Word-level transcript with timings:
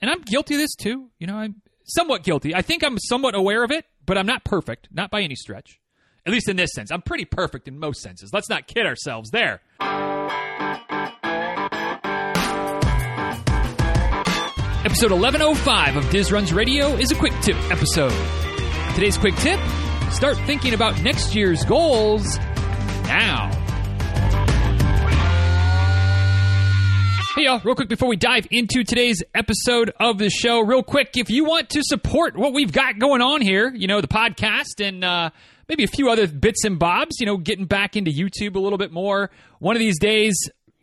and 0.00 0.10
I'm 0.10 0.22
guilty 0.22 0.54
of 0.54 0.60
this 0.60 0.74
too. 0.74 1.10
You 1.18 1.26
know, 1.26 1.36
I'm 1.36 1.62
somewhat 1.84 2.22
guilty. 2.24 2.54
I 2.54 2.62
think 2.62 2.84
I'm 2.84 2.98
somewhat 2.98 3.34
aware 3.34 3.62
of 3.62 3.70
it, 3.70 3.84
but 4.06 4.16
I'm 4.16 4.26
not 4.26 4.44
perfect, 4.44 4.88
not 4.92 5.10
by 5.10 5.22
any 5.22 5.34
stretch. 5.34 5.78
At 6.26 6.32
least 6.32 6.48
in 6.48 6.56
this 6.56 6.72
sense. 6.74 6.90
I'm 6.90 7.02
pretty 7.02 7.24
perfect 7.24 7.66
in 7.66 7.78
most 7.78 8.02
senses. 8.02 8.30
Let's 8.32 8.48
not 8.48 8.66
kid 8.66 8.86
ourselves 8.86 9.30
there. 9.30 9.60
Episode 14.82 15.12
1105 15.12 15.96
of 15.96 16.10
Diz 16.10 16.32
Runs 16.32 16.52
Radio 16.52 16.88
is 16.94 17.10
a 17.10 17.14
quick 17.14 17.32
tip 17.42 17.56
episode. 17.70 18.14
Today's 18.94 19.18
quick 19.18 19.34
tip 19.36 19.60
start 20.10 20.36
thinking 20.46 20.74
about 20.74 21.00
next 21.02 21.34
year's 21.34 21.64
goals 21.64 22.38
now. 23.04 23.59
Hey 27.40 27.46
y'all, 27.46 27.62
real 27.64 27.74
quick 27.74 27.88
before 27.88 28.06
we 28.06 28.16
dive 28.16 28.46
into 28.50 28.84
today's 28.84 29.22
episode 29.34 29.94
of 29.98 30.18
the 30.18 30.28
show, 30.28 30.60
real 30.60 30.82
quick, 30.82 31.16
if 31.16 31.30
you 31.30 31.46
want 31.46 31.70
to 31.70 31.80
support 31.82 32.36
what 32.36 32.52
we've 32.52 32.70
got 32.70 32.98
going 32.98 33.22
on 33.22 33.40
here, 33.40 33.72
you 33.74 33.86
know, 33.86 34.02
the 34.02 34.08
podcast 34.08 34.86
and 34.86 35.02
uh, 35.02 35.30
maybe 35.66 35.82
a 35.82 35.86
few 35.86 36.10
other 36.10 36.26
bits 36.26 36.66
and 36.66 36.78
bobs, 36.78 37.18
you 37.18 37.24
know, 37.24 37.38
getting 37.38 37.64
back 37.64 37.96
into 37.96 38.10
YouTube 38.10 38.56
a 38.56 38.58
little 38.58 38.76
bit 38.76 38.92
more. 38.92 39.30
One 39.58 39.74
of 39.74 39.80
these 39.80 39.98
days, 39.98 40.34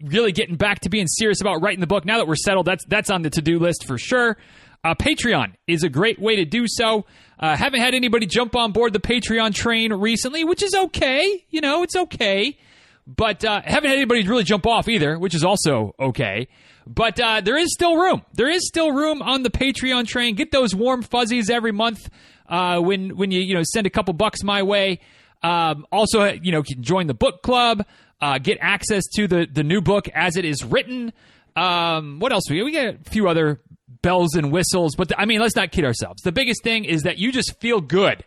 really 0.02 0.32
getting 0.32 0.56
back 0.56 0.80
to 0.80 0.90
being 0.90 1.06
serious 1.06 1.42
about 1.42 1.62
writing 1.62 1.80
the 1.80 1.86
book. 1.86 2.06
Now 2.06 2.18
that 2.18 2.28
we're 2.28 2.36
settled, 2.36 2.66
that's 2.66 2.84
that's 2.88 3.12
on 3.12 3.22
the 3.22 3.30
to 3.30 3.42
do 3.44 3.60
list 3.60 3.86
for 3.86 4.00
sure. 4.00 4.36
Uh, 4.84 4.96
Patreon 4.96 5.54
is 5.68 5.84
a 5.84 5.90
great 5.90 6.18
way 6.18 6.38
to 6.38 6.46
do 6.46 6.64
so. 6.66 7.06
Uh, 7.40 7.56
haven't 7.56 7.82
had 7.82 7.94
anybody 7.94 8.26
jump 8.26 8.56
on 8.56 8.72
board 8.72 8.94
the 8.94 9.00
Patreon 9.00 9.54
train 9.54 9.94
recently, 9.94 10.44
which 10.44 10.64
is 10.64 10.74
okay. 10.74 11.46
You 11.52 11.62
know, 11.62 11.84
it's 11.84 11.96
okay. 11.96 12.58
But 13.08 13.46
uh, 13.46 13.62
haven't 13.64 13.90
had 13.90 13.98
anybody 13.98 14.28
really 14.28 14.44
jump 14.44 14.68
off 14.68 14.90
either, 14.90 15.18
which 15.18 15.34
is 15.34 15.46
also 15.46 15.96
okay. 15.98 16.50
But 16.86 17.20
uh, 17.20 17.42
there 17.42 17.58
is 17.58 17.74
still 17.74 17.96
room. 17.96 18.24
There 18.34 18.50
is 18.50 18.68
still 18.68 18.92
room 18.92 19.22
on 19.22 19.44
the 19.44 19.50
Patreon 19.50 20.08
train. 20.08 20.36
Get 20.36 20.52
those 20.52 20.76
warm 20.76 21.02
fuzzies 21.02 21.50
every 21.50 21.72
month 21.72 22.10
uh, 22.50 22.80
when 22.80 23.16
when 23.16 23.32
you 23.32 23.40
you 23.40 23.54
know 23.54 23.64
send 23.64 23.88
a 23.88 23.90
couple 23.90 24.14
bucks 24.14 24.44
my 24.44 24.64
way. 24.64 25.00
Um, 25.42 25.86
also, 25.92 26.26
you 26.26 26.52
know, 26.52 26.64
can 26.64 26.84
join 26.84 27.08
the 27.08 27.14
book 27.14 27.42
club. 27.44 27.86
Uh, 28.20 28.40
get 28.40 28.58
access 28.62 29.04
to 29.16 29.28
the 29.28 29.48
the 29.52 29.64
new 29.64 29.80
book 29.80 30.10
as 30.10 30.36
it 30.36 30.44
is 30.44 30.66
written. 30.66 31.14
Um, 31.56 32.20
what 32.20 32.34
else? 32.34 32.44
We 32.50 32.62
we 32.64 32.74
got 32.74 32.96
a 32.96 33.10
few 33.10 33.30
other 33.30 33.62
bells 34.02 34.36
and 34.36 34.52
whistles, 34.52 34.96
but 34.96 35.10
the, 35.10 35.20
I 35.20 35.26
mean, 35.26 35.40
let's 35.40 35.56
not 35.56 35.72
kid 35.72 35.86
ourselves. 35.86 36.22
The 36.24 36.32
biggest 36.32 36.62
thing 36.62 36.86
is 36.86 37.04
that 37.04 37.18
you 37.18 37.32
just 37.32 37.60
feel 37.60 37.80
good. 37.80 38.24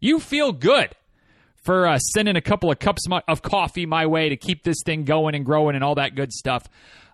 You 0.00 0.18
feel 0.18 0.52
good 0.52 0.94
for 1.64 1.86
uh, 1.86 1.98
sending 1.98 2.36
a 2.36 2.40
couple 2.40 2.70
of 2.70 2.78
cups 2.78 3.02
of 3.26 3.42
coffee 3.42 3.86
my 3.86 4.06
way 4.06 4.28
to 4.28 4.36
keep 4.36 4.62
this 4.62 4.78
thing 4.84 5.04
going 5.04 5.34
and 5.34 5.44
growing 5.44 5.74
and 5.74 5.82
all 5.82 5.96
that 5.96 6.14
good 6.14 6.32
stuff. 6.32 6.68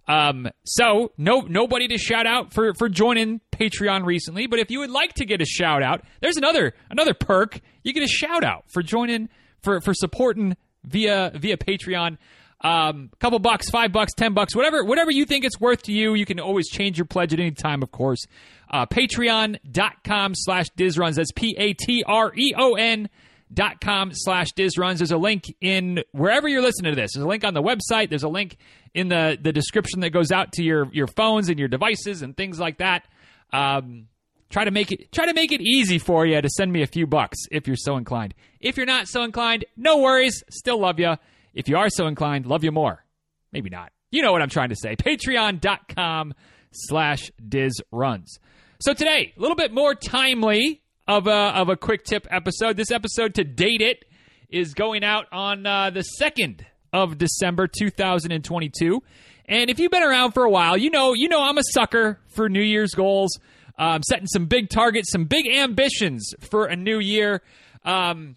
Um, 0.09 0.49
so 0.65 1.13
no 1.17 1.41
nobody 1.43 1.87
to 1.89 1.99
shout 1.99 2.27
out 2.27 2.53
for 2.53 2.75
for 2.75 2.89
joining 2.89 3.41
Patreon 3.53 4.05
recently, 4.05 4.47
but 4.47 4.59
if 4.59 4.71
you 4.71 4.81
would 4.81 4.91
like 4.91 5.15
to 5.15 5.25
get 5.25 5.41
a 5.41 5.45
shout 5.45 5.83
out, 5.83 6.03
there's 6.21 6.37
another 6.37 6.75
another 6.91 7.15
perk. 7.15 7.61
You 7.85 7.93
get 7.93 8.03
a 8.03 8.09
shout 8.09 8.43
out 8.43 8.65
for 8.73 8.83
joining 8.83 9.29
for 9.63 9.81
for 9.81 9.95
supporting 9.95 10.57
via 10.85 11.33
via 11.35 11.57
Patreon. 11.57 12.19
Um, 12.63 13.11
couple 13.21 13.39
bucks, 13.39 13.71
five 13.71 13.93
bucks, 13.93 14.13
ten 14.13 14.35
bucks, 14.35 14.55
whatever, 14.55 14.85
whatever 14.85 15.11
you 15.11 15.25
think 15.25 15.45
it's 15.45 15.59
worth 15.59 15.85
to 15.85 15.93
you. 15.93 16.15
You 16.15 16.27
can 16.27 16.39
always 16.41 16.69
change 16.69 16.99
your 16.99 17.07
pledge 17.07 17.33
at 17.33 17.41
any 17.41 17.53
time, 17.53 17.83
of 17.83 17.91
course. 17.91 18.27
Uh, 18.71 18.85
Patreon.com 18.87 20.33
slash 20.35 20.67
Dizruns. 20.77 21.15
That's 21.15 21.33
P 21.33 21.55
A 21.57 21.73
T 21.73 22.05
R 22.07 22.33
E 22.37 22.53
O 22.57 22.75
N 22.75 23.09
dot 23.53 23.81
com 23.81 24.11
slash 24.13 24.53
Dizruns. 24.53 24.99
There's 24.99 25.11
a 25.11 25.17
link 25.19 25.55
in 25.61 26.03
wherever 26.13 26.49
you're 26.49 26.63
listening 26.63 26.95
to 26.95 27.01
this. 27.01 27.13
There's 27.15 27.25
a 27.25 27.29
link 27.29 27.45
on 27.45 27.55
the 27.55 27.63
website. 27.63 28.09
There's 28.09 28.23
a 28.23 28.29
link 28.29 28.57
in 28.95 29.09
the, 29.09 29.39
the 29.41 29.53
description 29.53 30.01
that 30.01 30.11
goes 30.11 30.31
out 30.33 30.53
to 30.53 30.63
your, 30.63 30.89
your 30.93 31.07
phones 31.07 31.49
and 31.49 31.59
your 31.59 31.69
devices 31.69 32.23
and 32.23 32.37
things 32.37 32.59
like 32.59 32.79
that. 32.79 33.07
Um, 33.53 34.09
try 34.49 34.65
to 34.65 34.71
make 34.71 34.93
it 34.93 35.13
try 35.13 35.27
to 35.27 35.35
make 35.35 35.53
it 35.53 35.61
easy 35.61 35.99
for 35.99 36.27
you 36.27 36.41
to 36.41 36.49
send 36.49 36.73
me 36.73 36.83
a 36.83 36.87
few 36.87 37.07
bucks 37.07 37.39
if 37.51 37.67
you're 37.67 37.77
so 37.77 37.97
inclined. 37.97 38.35
If 38.61 38.77
you're 38.77 38.87
not 38.87 39.09
so 39.09 39.23
inclined, 39.23 39.65
no 39.77 39.99
worries. 39.99 40.43
Still 40.51 40.81
love 40.81 40.99
you. 40.99 41.15
If 41.55 41.69
you 41.69 41.77
are 41.77 41.89
so 41.89 42.07
inclined, 42.07 42.47
love 42.47 42.63
you 42.63 42.73
more. 42.73 43.05
Maybe 43.53 43.71
not. 43.71 43.93
You 44.11 44.23
know 44.23 44.33
what 44.33 44.43
I'm 44.43 44.49
trying 44.49 44.69
to 44.71 44.77
say. 44.77 44.97
Patreon.com 44.97 46.35
slash 46.73 47.31
Dizruns. 47.43 48.39
So 48.81 48.95
today, 48.95 49.33
a 49.37 49.41
little 49.41 49.57
bit 49.57 49.73
more 49.73 49.95
timely 49.95 50.83
of 51.11 51.27
a, 51.27 51.31
of 51.31 51.69
a 51.69 51.77
quick 51.77 52.05
tip 52.05 52.25
episode. 52.31 52.77
This 52.77 52.93
episode, 52.93 53.35
to 53.35 53.43
date 53.43 53.81
it, 53.81 54.05
is 54.49 54.75
going 54.75 55.03
out 55.03 55.27
on 55.33 55.67
uh, 55.67 55.91
the 55.91 56.05
2nd 56.21 56.61
of 56.93 57.19
December 57.19 57.67
2022. 57.67 59.03
And 59.47 59.71
if 59.71 59.81
you've 59.81 59.91
been 59.91 60.05
around 60.05 60.33
for 60.33 60.45
a 60.45 60.51
while, 60.51 60.77
you 60.77 60.89
know 60.89 61.13
you 61.13 61.29
know 61.29 61.43
I'm 61.43 61.59
a 61.59 61.65
sucker 61.73 62.21
for 62.29 62.49
New 62.49 62.63
Year's 62.63 62.95
goals. 62.95 63.41
Um, 63.77 64.03
setting 64.05 64.27
some 64.27 64.47
big 64.47 64.69
targets, 64.69 65.11
some 65.11 65.25
big 65.25 65.49
ambitions 65.49 66.33
for 66.39 66.67
a 66.67 66.77
new 66.77 67.01
year. 67.01 67.43
Um, 67.85 68.37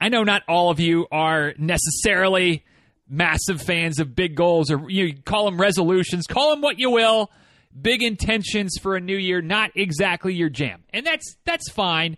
I 0.00 0.10
know 0.10 0.22
not 0.22 0.42
all 0.46 0.70
of 0.70 0.78
you 0.78 1.08
are 1.10 1.54
necessarily 1.58 2.64
massive 3.08 3.62
fans 3.62 3.98
of 3.98 4.14
big 4.14 4.36
goals, 4.36 4.70
or 4.70 4.88
you 4.88 5.16
call 5.24 5.46
them 5.46 5.60
resolutions, 5.60 6.28
call 6.28 6.50
them 6.50 6.60
what 6.60 6.78
you 6.78 6.90
will. 6.90 7.30
Big 7.78 8.02
intentions 8.02 8.76
for 8.80 8.96
a 8.96 9.00
new 9.00 9.16
year, 9.16 9.40
not 9.40 9.70
exactly 9.74 10.34
your 10.34 10.48
jam, 10.48 10.82
and 10.92 11.06
that's 11.06 11.36
that's 11.44 11.70
fine 11.70 12.16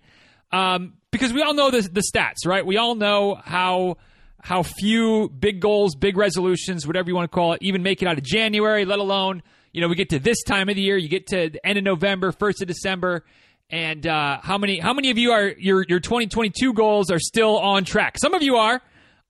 um, 0.52 0.94
because 1.10 1.32
we 1.32 1.42
all 1.42 1.54
know 1.54 1.70
the 1.70 1.82
the 1.82 2.02
stats, 2.02 2.46
right? 2.46 2.64
We 2.64 2.76
all 2.76 2.94
know 2.94 3.34
how 3.34 3.96
how 4.40 4.62
few 4.62 5.28
big 5.28 5.60
goals, 5.60 5.94
big 5.94 6.16
resolutions, 6.16 6.86
whatever 6.86 7.08
you 7.08 7.14
want 7.14 7.30
to 7.30 7.34
call 7.34 7.52
it, 7.52 7.58
even 7.62 7.82
make 7.82 8.02
it 8.02 8.08
out 8.08 8.18
of 8.18 8.24
January, 8.24 8.84
let 8.84 8.98
alone 8.98 9.42
you 9.72 9.80
know 9.80 9.88
we 9.88 9.94
get 9.94 10.10
to 10.10 10.18
this 10.18 10.42
time 10.42 10.68
of 10.68 10.76
the 10.76 10.82
year, 10.82 10.96
you 10.96 11.08
get 11.08 11.26
to 11.28 11.50
the 11.50 11.66
end 11.66 11.78
of 11.78 11.84
November, 11.84 12.32
first 12.32 12.60
of 12.60 12.69
December, 12.69 13.24
and 13.70 14.06
uh, 14.06 14.38
how 14.42 14.58
many 14.58 14.78
how 14.78 14.92
many 14.92 15.10
of 15.10 15.19
you 15.19 15.32
are 15.32 15.48
your 15.48 15.84
your 15.88 16.00
2022 16.00 16.72
goals 16.74 17.10
are 17.10 17.20
still 17.20 17.58
on 17.58 17.84
track? 17.84 18.19
Some 18.19 18.34
of 18.34 18.42
you 18.42 18.56
are. 18.56 18.80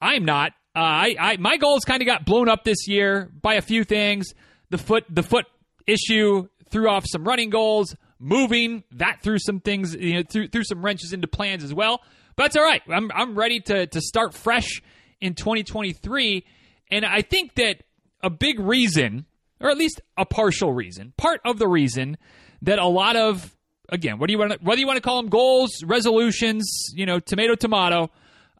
I'm 0.00 0.24
not. 0.24 0.52
Uh, 0.74 0.80
I, 0.80 1.16
I 1.18 1.36
my 1.36 1.58
goals 1.58 1.84
kind 1.84 2.02
of 2.02 2.06
got 2.06 2.24
blown 2.24 2.48
up 2.48 2.64
this 2.64 2.88
year 2.88 3.30
by 3.40 3.54
a 3.54 3.62
few 3.62 3.84
things. 3.84 4.34
The 4.70 4.78
foot 4.78 5.04
the 5.08 5.22
foot 5.22 5.46
issue 5.86 6.48
threw 6.70 6.88
off 6.88 7.04
some 7.06 7.24
running 7.24 7.50
goals. 7.50 7.94
Moving 8.18 8.84
that 8.92 9.20
threw 9.22 9.38
some 9.40 9.58
things 9.58 9.96
you 9.96 10.14
know 10.14 10.22
threw, 10.22 10.46
threw 10.46 10.62
some 10.62 10.84
wrenches 10.84 11.12
into 11.12 11.26
plans 11.26 11.64
as 11.64 11.74
well. 11.74 12.00
But 12.36 12.44
that's 12.44 12.56
all 12.56 12.62
right. 12.62 12.82
I'm 12.88 13.10
I'm 13.12 13.34
ready 13.34 13.60
to 13.60 13.86
to 13.86 14.00
start 14.00 14.34
fresh 14.34 14.80
in 15.20 15.34
2023, 15.34 16.44
and 16.90 17.04
I 17.04 17.22
think 17.22 17.54
that 17.56 17.82
a 18.22 18.30
big 18.30 18.60
reason, 18.60 19.26
or 19.60 19.70
at 19.70 19.76
least 19.76 20.00
a 20.16 20.24
partial 20.24 20.72
reason, 20.72 21.12
part 21.16 21.40
of 21.44 21.58
the 21.58 21.66
reason 21.66 22.16
that 22.62 22.78
a 22.78 22.86
lot 22.86 23.16
of 23.16 23.56
again, 23.88 24.18
what 24.18 24.26
do 24.26 24.32
you 24.32 24.38
want? 24.38 24.52
To, 24.52 24.58
whether 24.62 24.80
you 24.80 24.86
want 24.86 24.96
to 24.96 25.02
call 25.02 25.20
them 25.20 25.28
goals, 25.30 25.82
resolutions, 25.84 26.92
you 26.94 27.06
know, 27.06 27.20
tomato, 27.20 27.54
tomato. 27.54 28.10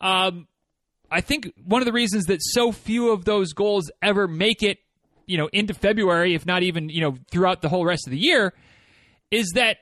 Um, 0.00 0.46
I 1.10 1.20
think 1.20 1.52
one 1.64 1.82
of 1.82 1.86
the 1.86 1.92
reasons 1.92 2.24
that 2.26 2.38
so 2.40 2.72
few 2.72 3.10
of 3.10 3.24
those 3.24 3.52
goals 3.52 3.90
ever 4.00 4.28
make 4.28 4.62
it, 4.62 4.78
you 5.26 5.38
know, 5.38 5.48
into 5.52 5.74
February, 5.74 6.34
if 6.34 6.46
not 6.46 6.62
even 6.62 6.88
you 6.88 7.00
know 7.00 7.18
throughout 7.30 7.62
the 7.62 7.68
whole 7.68 7.84
rest 7.84 8.06
of 8.06 8.10
the 8.10 8.18
year, 8.18 8.52
is 9.30 9.52
that 9.54 9.78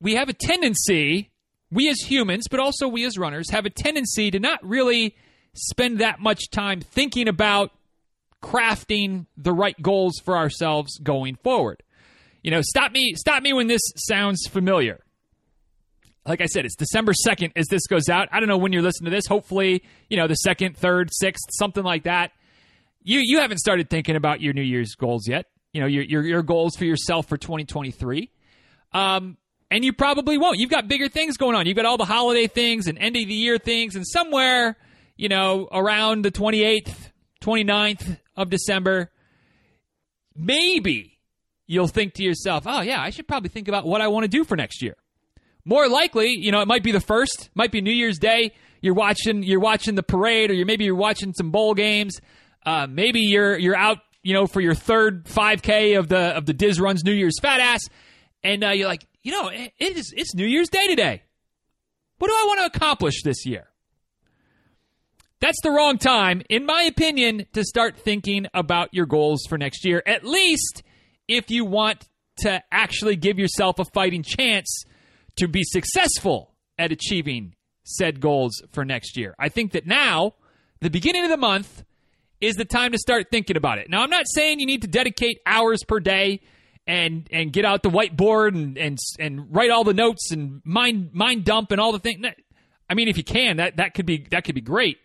we 0.00 0.14
have 0.14 0.28
a 0.28 0.32
tendency, 0.32 1.30
we 1.70 1.88
as 1.88 2.00
humans, 2.00 2.48
but 2.50 2.60
also 2.60 2.88
we 2.88 3.04
as 3.04 3.16
runners, 3.16 3.50
have 3.50 3.66
a 3.66 3.70
tendency 3.70 4.30
to 4.30 4.38
not 4.38 4.58
really 4.66 5.14
spend 5.54 6.00
that 6.00 6.20
much 6.20 6.50
time 6.50 6.80
thinking 6.80 7.28
about 7.28 7.70
crafting 8.42 9.26
the 9.36 9.52
right 9.52 9.80
goals 9.80 10.20
for 10.24 10.36
ourselves 10.36 10.98
going 10.98 11.36
forward. 11.36 11.82
You 12.42 12.50
know, 12.50 12.60
stop 12.60 12.90
me, 12.90 13.14
stop 13.14 13.42
me 13.42 13.52
when 13.52 13.68
this 13.68 13.82
sounds 13.96 14.46
familiar. 14.48 15.00
Like 16.26 16.40
I 16.40 16.46
said, 16.46 16.64
it's 16.64 16.76
December 16.76 17.12
2nd 17.12 17.52
as 17.56 17.66
this 17.68 17.86
goes 17.86 18.08
out. 18.08 18.28
I 18.32 18.40
don't 18.40 18.48
know 18.48 18.58
when 18.58 18.72
you're 18.72 18.82
listening 18.82 19.10
to 19.10 19.16
this. 19.16 19.26
Hopefully, 19.26 19.82
you 20.08 20.16
know, 20.16 20.26
the 20.26 20.36
2nd, 20.46 20.78
3rd, 20.78 21.10
6th, 21.22 21.36
something 21.50 21.82
like 21.82 22.04
that. 22.04 22.32
You 23.02 23.20
you 23.22 23.40
haven't 23.40 23.58
started 23.58 23.90
thinking 23.90 24.16
about 24.16 24.40
your 24.40 24.52
New 24.52 24.62
Year's 24.62 24.94
goals 24.94 25.26
yet. 25.26 25.46
You 25.72 25.80
know, 25.80 25.86
your 25.86 26.04
your, 26.04 26.24
your 26.24 26.42
goals 26.42 26.76
for 26.76 26.84
yourself 26.84 27.28
for 27.28 27.36
2023. 27.36 28.30
Um, 28.92 29.36
and 29.70 29.84
you 29.84 29.92
probably 29.92 30.36
won't. 30.36 30.58
You've 30.58 30.70
got 30.70 30.86
bigger 30.86 31.08
things 31.08 31.38
going 31.38 31.56
on. 31.56 31.66
You've 31.66 31.76
got 31.76 31.86
all 31.86 31.96
the 31.96 32.04
holiday 32.04 32.46
things 32.46 32.88
and 32.88 32.98
end 32.98 33.16
of 33.16 33.26
the 33.26 33.34
year 33.34 33.56
things 33.56 33.96
and 33.96 34.06
somewhere, 34.06 34.76
you 35.16 35.30
know, 35.30 35.66
around 35.72 36.22
the 36.26 36.30
28th, 36.30 36.94
29th 37.40 38.18
of 38.36 38.50
December, 38.50 39.10
maybe 40.36 41.18
you'll 41.66 41.88
think 41.88 42.14
to 42.14 42.22
yourself, 42.22 42.64
oh, 42.66 42.82
yeah, 42.82 43.00
I 43.00 43.08
should 43.10 43.26
probably 43.26 43.48
think 43.48 43.68
about 43.68 43.86
what 43.86 44.02
I 44.02 44.08
want 44.08 44.24
to 44.24 44.28
do 44.28 44.44
for 44.44 44.56
next 44.56 44.82
year. 44.82 44.96
More 45.64 45.88
likely, 45.88 46.34
you 46.36 46.52
know, 46.52 46.60
it 46.60 46.68
might 46.68 46.82
be 46.82 46.92
the 46.92 47.00
first, 47.00 47.48
might 47.54 47.72
be 47.72 47.80
New 47.80 47.92
Year's 47.92 48.18
Day. 48.18 48.52
You're 48.82 48.94
watching, 48.94 49.42
you're 49.42 49.60
watching 49.60 49.94
the 49.94 50.02
parade, 50.02 50.50
or 50.50 50.54
you're 50.54 50.66
maybe 50.66 50.84
you're 50.84 50.94
watching 50.94 51.32
some 51.32 51.50
bowl 51.50 51.72
games. 51.72 52.20
Uh, 52.64 52.86
maybe 52.88 53.20
you're 53.20 53.58
you're 53.58 53.76
out, 53.76 53.98
you 54.22 54.34
know, 54.34 54.46
for 54.46 54.60
your 54.60 54.74
third 54.74 55.24
5K 55.24 55.98
of 55.98 56.08
the 56.08 56.36
of 56.36 56.46
the 56.46 56.52
Diz 56.52 56.80
Runs 56.80 57.04
New 57.04 57.12
Year's 57.12 57.38
Fat 57.40 57.60
Ass, 57.60 57.82
and 58.42 58.64
uh, 58.64 58.70
you're 58.70 58.88
like, 58.88 59.06
you 59.22 59.32
know, 59.32 59.48
it 59.48 59.72
is 59.78 60.12
it's 60.16 60.34
New 60.34 60.46
Year's 60.46 60.68
Day 60.68 60.86
today. 60.86 61.22
What 62.18 62.28
do 62.28 62.34
I 62.34 62.44
want 62.46 62.72
to 62.72 62.78
accomplish 62.78 63.22
this 63.22 63.44
year? 63.46 63.68
That's 65.40 65.60
the 65.62 65.72
wrong 65.72 65.98
time, 65.98 66.42
in 66.48 66.66
my 66.66 66.82
opinion, 66.82 67.46
to 67.52 67.64
start 67.64 67.96
thinking 67.96 68.46
about 68.54 68.94
your 68.94 69.06
goals 69.06 69.42
for 69.48 69.58
next 69.58 69.84
year. 69.84 70.00
At 70.06 70.24
least 70.24 70.84
if 71.26 71.50
you 71.50 71.64
want 71.64 72.06
to 72.38 72.62
actually 72.70 73.16
give 73.16 73.38
yourself 73.38 73.80
a 73.80 73.84
fighting 73.84 74.22
chance 74.22 74.84
to 75.36 75.48
be 75.48 75.62
successful 75.64 76.54
at 76.78 76.92
achieving 76.92 77.54
said 77.84 78.20
goals 78.20 78.62
for 78.70 78.84
next 78.84 79.16
year. 79.16 79.34
I 79.38 79.48
think 79.48 79.72
that 79.72 79.86
now, 79.86 80.34
the 80.80 80.90
beginning 80.90 81.24
of 81.24 81.30
the 81.30 81.36
month, 81.36 81.84
is 82.42 82.56
the 82.56 82.64
time 82.64 82.92
to 82.92 82.98
start 82.98 83.28
thinking 83.30 83.56
about 83.56 83.78
it. 83.78 83.88
Now, 83.88 84.02
I'm 84.02 84.10
not 84.10 84.26
saying 84.26 84.60
you 84.60 84.66
need 84.66 84.82
to 84.82 84.88
dedicate 84.88 85.40
hours 85.46 85.82
per 85.86 86.00
day 86.00 86.40
and 86.86 87.28
and 87.30 87.52
get 87.52 87.64
out 87.64 87.84
the 87.84 87.88
whiteboard 87.88 88.48
and 88.48 88.76
and 88.76 88.98
and 89.18 89.54
write 89.54 89.70
all 89.70 89.84
the 89.84 89.94
notes 89.94 90.32
and 90.32 90.60
mind 90.64 91.14
mind 91.14 91.44
dump 91.44 91.70
and 91.70 91.80
all 91.80 91.92
the 91.92 92.00
things. 92.00 92.26
I 92.90 92.94
mean, 92.94 93.08
if 93.08 93.16
you 93.16 93.24
can, 93.24 93.56
that 93.58 93.76
that 93.76 93.94
could 93.94 94.04
be 94.04 94.26
that 94.32 94.44
could 94.44 94.56
be 94.56 94.60
great. 94.60 94.98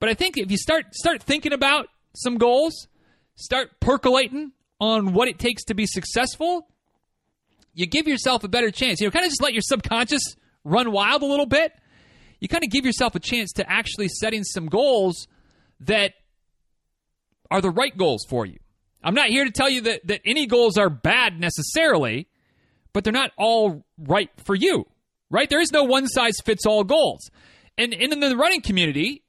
But 0.00 0.08
I 0.08 0.14
think 0.14 0.38
if 0.38 0.50
you 0.50 0.56
start 0.56 0.94
start 0.94 1.22
thinking 1.22 1.52
about 1.52 1.88
some 2.16 2.38
goals, 2.38 2.88
start 3.36 3.78
percolating 3.78 4.52
on 4.80 5.12
what 5.12 5.28
it 5.28 5.38
takes 5.38 5.64
to 5.64 5.74
be 5.74 5.86
successful, 5.86 6.66
you 7.74 7.86
give 7.86 8.08
yourself 8.08 8.44
a 8.44 8.48
better 8.48 8.70
chance. 8.70 9.00
You 9.00 9.06
know, 9.06 9.10
kind 9.10 9.26
of 9.26 9.30
just 9.30 9.42
let 9.42 9.52
your 9.52 9.62
subconscious 9.62 10.22
run 10.64 10.90
wild 10.90 11.22
a 11.22 11.26
little 11.26 11.46
bit. 11.46 11.72
You 12.40 12.48
kind 12.48 12.64
of 12.64 12.70
give 12.70 12.86
yourself 12.86 13.14
a 13.14 13.20
chance 13.20 13.52
to 13.52 13.70
actually 13.70 14.08
setting 14.08 14.42
some 14.42 14.66
goals 14.66 15.28
that 15.80 16.14
are 17.52 17.60
the 17.60 17.70
right 17.70 17.96
goals 17.96 18.24
for 18.28 18.46
you. 18.46 18.58
I'm 19.04 19.14
not 19.14 19.28
here 19.28 19.44
to 19.44 19.50
tell 19.50 19.68
you 19.68 19.82
that, 19.82 20.06
that 20.06 20.20
any 20.24 20.46
goals 20.46 20.78
are 20.78 20.88
bad 20.88 21.38
necessarily, 21.38 22.28
but 22.92 23.04
they're 23.04 23.12
not 23.12 23.32
all 23.36 23.84
right 23.98 24.30
for 24.44 24.54
you, 24.54 24.86
right? 25.30 25.50
There 25.50 25.60
is 25.60 25.72
no 25.72 25.84
one 25.84 26.06
size 26.06 26.34
fits 26.44 26.66
all 26.66 26.84
goals. 26.84 27.30
And, 27.76 27.92
and 27.92 28.12
in 28.12 28.20
the 28.20 28.36
running 28.36 28.62
community, 28.62 29.22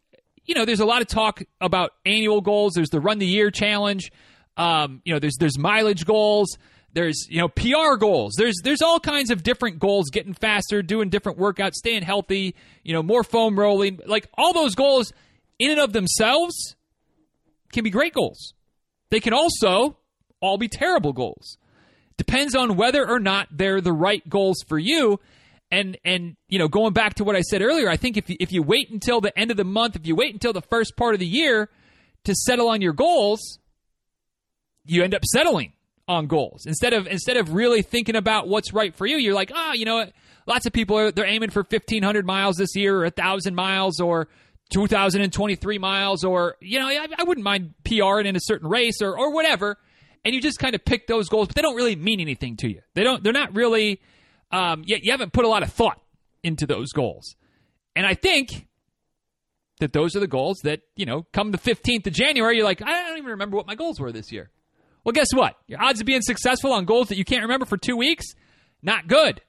you 0.45 0.55
know, 0.55 0.65
there's 0.65 0.79
a 0.79 0.85
lot 0.85 1.01
of 1.01 1.07
talk 1.07 1.41
about 1.59 1.91
annual 2.05 2.41
goals. 2.41 2.73
There's 2.73 2.89
the 2.89 2.99
run 2.99 3.19
the 3.19 3.25
year 3.25 3.51
challenge. 3.51 4.11
Um, 4.57 5.01
you 5.05 5.13
know, 5.13 5.19
there's 5.19 5.37
there's 5.39 5.57
mileage 5.57 6.05
goals. 6.05 6.57
There's 6.91 7.25
you 7.29 7.39
know 7.39 7.47
PR 7.47 7.95
goals. 7.97 8.33
There's 8.37 8.55
there's 8.63 8.81
all 8.81 8.99
kinds 8.99 9.31
of 9.31 9.41
different 9.41 9.79
goals. 9.79 10.09
Getting 10.09 10.33
faster, 10.33 10.83
doing 10.83 11.09
different 11.09 11.39
workouts, 11.39 11.73
staying 11.73 12.03
healthy. 12.03 12.55
You 12.83 12.93
know, 12.93 13.01
more 13.01 13.23
foam 13.23 13.57
rolling. 13.57 13.99
Like 14.05 14.27
all 14.37 14.53
those 14.53 14.75
goals, 14.75 15.13
in 15.57 15.71
and 15.71 15.79
of 15.79 15.93
themselves, 15.93 16.75
can 17.73 17.83
be 17.83 17.89
great 17.89 18.13
goals. 18.13 18.53
They 19.09 19.19
can 19.19 19.33
also 19.33 19.97
all 20.41 20.57
be 20.57 20.67
terrible 20.67 21.13
goals. 21.13 21.57
Depends 22.17 22.55
on 22.55 22.75
whether 22.75 23.07
or 23.07 23.19
not 23.19 23.47
they're 23.51 23.81
the 23.81 23.93
right 23.93 24.27
goals 24.27 24.57
for 24.67 24.77
you. 24.77 25.19
And 25.71 25.97
and 26.05 26.35
you 26.49 26.59
know, 26.59 26.67
going 26.67 26.93
back 26.93 27.15
to 27.15 27.23
what 27.23 27.35
I 27.35 27.41
said 27.41 27.61
earlier, 27.61 27.89
I 27.89 27.97
think 27.97 28.17
if 28.17 28.29
you, 28.29 28.37
if 28.39 28.51
you 28.51 28.61
wait 28.61 28.91
until 28.91 29.21
the 29.21 29.37
end 29.37 29.51
of 29.51 29.57
the 29.57 29.63
month, 29.63 29.95
if 29.95 30.05
you 30.05 30.15
wait 30.15 30.33
until 30.33 30.53
the 30.53 30.61
first 30.61 30.95
part 30.95 31.15
of 31.15 31.19
the 31.19 31.25
year 31.25 31.69
to 32.25 32.35
settle 32.35 32.69
on 32.69 32.81
your 32.81 32.93
goals, 32.93 33.59
you 34.85 35.03
end 35.03 35.15
up 35.15 35.25
settling 35.25 35.73
on 36.07 36.27
goals 36.27 36.65
instead 36.65 36.93
of 36.93 37.07
instead 37.07 37.37
of 37.37 37.53
really 37.53 37.81
thinking 37.81 38.15
about 38.15 38.47
what's 38.47 38.73
right 38.73 38.93
for 38.93 39.07
you. 39.07 39.17
You're 39.17 39.33
like, 39.33 39.51
oh, 39.53 39.71
you 39.73 39.85
know? 39.85 40.05
Lots 40.45 40.65
of 40.65 40.73
people 40.73 40.97
are 40.97 41.11
they're 41.11 41.25
aiming 41.25 41.51
for 41.51 41.61
1,500 41.61 42.25
miles 42.25 42.57
this 42.57 42.75
year, 42.75 42.97
or 42.97 43.03
1,000 43.03 43.55
miles, 43.55 44.01
or 44.01 44.27
2023 44.71 45.77
miles, 45.77 46.23
or, 46.23 46.55
you 46.61 46.79
know, 46.79 46.87
I, 46.87 47.07
I 47.17 47.23
wouldn't 47.23 47.43
mind 47.43 47.73
PRing 47.83 48.25
in 48.25 48.35
a 48.35 48.41
certain 48.41 48.67
race 48.67 49.01
or, 49.01 49.17
or 49.17 49.33
whatever. 49.33 49.77
And 50.25 50.33
you 50.33 50.41
just 50.41 50.59
kind 50.59 50.73
of 50.73 50.85
pick 50.85 51.07
those 51.07 51.27
goals, 51.29 51.47
but 51.47 51.55
they 51.55 51.61
don't 51.61 51.75
really 51.75 51.95
mean 51.95 52.19
anything 52.21 52.55
to 52.57 52.69
you. 52.69 52.81
They 52.93 53.03
don't, 53.03 53.23
they're 53.23 53.33
not 53.33 53.53
really, 53.53 54.01
um, 54.51 54.83
you, 54.85 54.97
you 55.01 55.11
haven't 55.11 55.33
put 55.33 55.45
a 55.45 55.49
lot 55.49 55.63
of 55.63 55.71
thought 55.71 56.01
into 56.43 56.65
those 56.65 56.91
goals. 56.91 57.35
And 57.95 58.05
I 58.05 58.13
think 58.13 58.67
that 59.79 59.93
those 59.93 60.15
are 60.15 60.19
the 60.19 60.27
goals 60.27 60.59
that, 60.63 60.81
you 60.95 61.05
know, 61.05 61.25
come 61.33 61.51
the 61.51 61.57
15th 61.57 62.07
of 62.07 62.13
January, 62.13 62.55
you're 62.55 62.65
like, 62.65 62.81
I 62.81 63.07
don't 63.07 63.17
even 63.17 63.31
remember 63.31 63.57
what 63.57 63.67
my 63.67 63.75
goals 63.75 63.99
were 63.99 64.11
this 64.11 64.31
year. 64.31 64.49
Well, 65.03 65.11
guess 65.11 65.33
what? 65.33 65.57
Your 65.67 65.81
odds 65.81 65.99
of 65.99 66.05
being 66.05 66.21
successful 66.21 66.71
on 66.71 66.85
goals 66.85 67.09
that 67.09 67.17
you 67.17 67.25
can't 67.25 67.41
remember 67.41 67.65
for 67.65 67.77
two 67.77 67.97
weeks, 67.97 68.25
not 68.81 69.07
good 69.07 69.41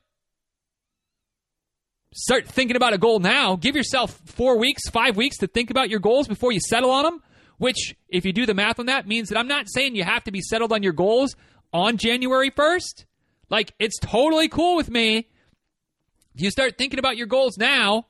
start 2.15 2.49
thinking 2.49 2.77
about 2.77 2.95
a 2.95 2.99
goal 2.99 3.19
now. 3.19 3.57
Give 3.57 3.77
yourself 3.77 4.19
four 4.25 4.59
weeks, 4.59 4.89
five 4.89 5.17
weeks 5.17 5.39
to 5.39 5.47
think 5.47 5.71
about 5.71 5.91
your 5.91 6.01
goals 6.01 6.29
before 6.29 6.53
you 6.53 6.61
settle 6.61 6.91
on 6.91 7.05
them. 7.05 7.23
Which, 7.59 7.95
if 8.09 8.25
you 8.25 8.33
do 8.33 8.47
the 8.47 8.55
math 8.55 8.81
on 8.81 8.87
that, 8.87 9.07
means 9.07 9.29
that 9.29 9.39
I'm 9.39 9.47
not 9.49 9.67
saying 9.69 9.95
you 9.95 10.05
have 10.05 10.25
to 10.25 10.33
be 10.33 10.41
settled 10.41 10.73
on 10.73 10.83
your 10.83 10.93
goals 10.93 11.37
on 11.73 11.99
January 11.99 12.51
1st. 12.51 13.05
Like, 13.49 13.73
it's 13.79 13.99
totally 13.99 14.49
cool 14.49 14.77
with 14.77 14.91
me. 14.91 15.29
If 16.35 16.43
you 16.43 16.51
start 16.51 16.79
thinking 16.79 16.99
about 16.99 17.17
your 17.17 17.27
goals 17.27 17.57
now, 17.59 18.07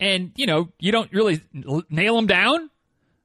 and, 0.00 0.32
you 0.36 0.46
know, 0.46 0.70
you 0.78 0.90
don't 0.90 1.12
really 1.12 1.42
nail 1.90 2.16
them 2.16 2.26
down 2.26 2.70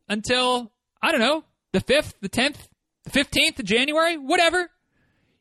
until, 0.09 0.71
I 1.01 1.11
don't 1.11 1.21
know, 1.21 1.43
the 1.71 1.79
5th, 1.79 2.13
the 2.21 2.29
10th, 2.29 2.67
the 3.05 3.11
15th 3.11 3.59
of 3.59 3.65
January, 3.65 4.17
whatever. 4.17 4.69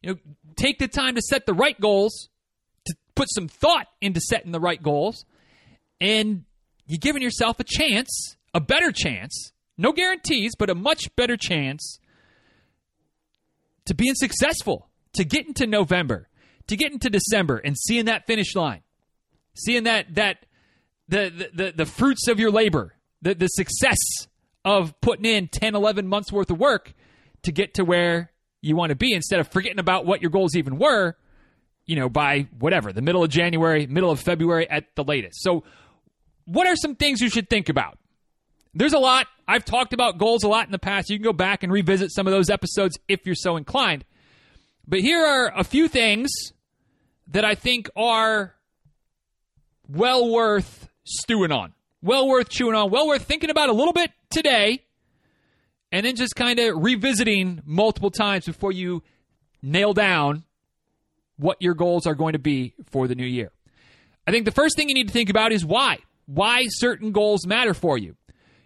You 0.03 0.13
know, 0.13 0.19
take 0.55 0.79
the 0.79 0.89
time 0.89 1.17
to 1.17 1.23
set 1.23 1.47
the 1.47 1.55
right 1.55 1.79
goals 1.81 2.29
put 3.17 3.29
some 3.35 3.49
thought 3.49 3.89
into 4.01 4.21
setting 4.21 4.53
the 4.53 4.61
right 4.61 4.81
goals, 4.81 5.25
and 6.01 6.45
you're 6.87 6.99
giving 6.99 7.23
yourself 7.23 7.59
a 7.59 7.65
chance, 7.65 8.37
a 8.55 8.61
better 8.61 8.93
chance, 8.93 9.53
no 9.77 9.91
guarantees, 9.91 10.55
but 10.57 10.71
a 10.71 10.75
much 10.75 11.05
better 11.17 11.37
chance 11.37 11.99
to 13.87 13.95
being 13.95 14.15
successful, 14.15 14.89
to 15.15 15.25
get 15.25 15.47
into 15.47 15.67
November, 15.67 16.29
to 16.69 16.77
get 16.77 16.93
into 16.93 17.11
December 17.11 17.57
and 17.57 17.77
seeing 17.77 18.05
that 18.05 18.27
finish 18.27 18.55
line, 18.55 18.83
seeing 19.55 19.85
that 19.85 20.15
that 20.15 20.47
the 21.09 21.51
the, 21.53 21.73
the 21.75 21.87
fruits 21.87 22.29
of 22.29 22.39
your 22.39 22.51
labor, 22.51 22.95
the, 23.23 23.35
the 23.35 23.49
success 23.49 23.99
of 24.65 25.01
putting 25.01 25.25
in 25.25 25.49
10, 25.49 25.77
11 25.77 26.09
months 26.09 26.33
worth 26.33 26.51
of 26.51 26.59
work 26.59 26.93
to 27.43 27.53
get 27.53 27.75
to 27.75 27.85
where 27.85 28.33
you 28.61 28.75
want 28.75 28.91
to 28.91 28.97
be 28.97 29.13
instead 29.13 29.39
of 29.39 29.47
forgetting 29.49 29.79
about 29.79 30.05
what 30.05 30.21
your 30.21 30.31
goals 30.31 30.57
even 30.57 30.77
were 30.77 31.17
you 31.87 31.97
know, 31.97 32.09
by 32.09 32.49
whatever, 32.59 32.93
the 32.93 33.03
middle 33.03 33.23
of 33.23 33.31
January, 33.31 33.87
middle 33.87 34.11
of 34.11 34.21
February 34.21 34.69
at 34.69 34.95
the 34.97 35.05
latest. 35.05 35.43
So, 35.43 35.65
what 36.45 36.67
are 36.67 36.77
some 36.77 36.95
things 36.95 37.21
you 37.21 37.31
should 37.31 37.49
think 37.49 37.69
about? 37.69 37.99
There's 38.75 38.93
a 38.93 38.99
lot. 38.99 39.27
I've 39.49 39.65
talked 39.65 39.93
about 39.93 40.19
goals 40.19 40.45
a 40.45 40.49
lot 40.49 40.67
in 40.67 40.73
the 40.73 40.79
past. 40.79 41.09
You 41.09 41.17
can 41.17 41.25
go 41.25 41.33
back 41.33 41.63
and 41.63 41.73
revisit 41.73 42.13
some 42.13 42.27
of 42.27 42.33
those 42.33 42.51
episodes 42.51 42.99
if 43.09 43.25
you're 43.25 43.35
so 43.35 43.57
inclined. 43.57 44.05
But 44.87 45.01
here 45.01 45.25
are 45.25 45.53
a 45.57 45.65
few 45.65 45.89
things 45.89 46.31
that 47.29 47.45
I 47.45 47.55
think 47.55 47.89
are 47.97 48.55
well 49.89 50.31
worth 50.31 50.89
stewing 51.05 51.53
on, 51.53 51.73
well 52.03 52.29
worth 52.29 52.49
chewing 52.49 52.75
on, 52.75 52.91
well 52.91 53.07
worth 53.07 53.23
thinking 53.23 53.51
about 53.51 53.69
a 53.69 53.73
little 53.73 53.93
bit 53.93 54.11
today, 54.31 54.85
and 55.91 56.05
then 56.05 56.17
just 56.17 56.37
kind 56.37 56.59
of 56.59 56.77
revisiting 56.77 57.63
multiple 57.65 58.11
times 58.11 58.45
before 58.47 58.73
you 58.73 59.03
nail 59.63 59.93
down 59.93 60.45
what 61.37 61.61
your 61.61 61.75
goals 61.75 62.07
are 62.07 62.15
going 62.15 62.33
to 62.33 62.39
be 62.39 62.75
for 62.91 63.09
the 63.09 63.15
new 63.15 63.27
year. 63.27 63.51
I 64.27 64.31
think 64.31 64.45
the 64.45 64.53
first 64.53 64.77
thing 64.77 64.89
you 64.89 64.95
need 64.95 65.09
to 65.09 65.13
think 65.13 65.31
about 65.31 65.53
is 65.53 65.65
why. 65.65 65.99
Why 66.27 66.67
certain 66.69 67.13
goals 67.13 67.47
matter 67.47 67.75
for 67.75 67.97
you. 67.97 68.17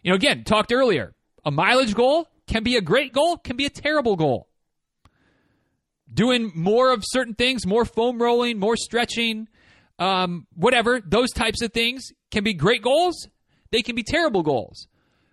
You 0.02 0.10
know, 0.10 0.16
again, 0.16 0.44
talked 0.44 0.72
earlier, 0.72 1.14
a 1.44 1.50
mileage 1.50 1.94
goal 1.94 2.28
can 2.46 2.62
be 2.62 2.76
a 2.76 2.80
great 2.80 3.12
goal, 3.12 3.36
can 3.36 3.56
be 3.56 3.66
a 3.66 3.70
terrible 3.70 4.16
goal. 4.16 4.48
Doing 6.12 6.50
more 6.54 6.92
of 6.92 7.04
certain 7.06 7.34
things, 7.34 7.66
more 7.66 7.84
foam 7.84 8.20
rolling, 8.20 8.58
more 8.58 8.76
stretching, 8.76 9.48
um, 9.98 10.46
whatever, 10.54 11.00
those 11.00 11.30
types 11.30 11.62
of 11.62 11.72
things 11.72 12.02
can 12.30 12.42
be 12.42 12.54
great 12.54 12.82
goals. 12.82 13.28
They 13.70 13.82
can 13.82 13.94
be 13.94 14.02
terrible 14.02 14.42
goals. 14.42 14.88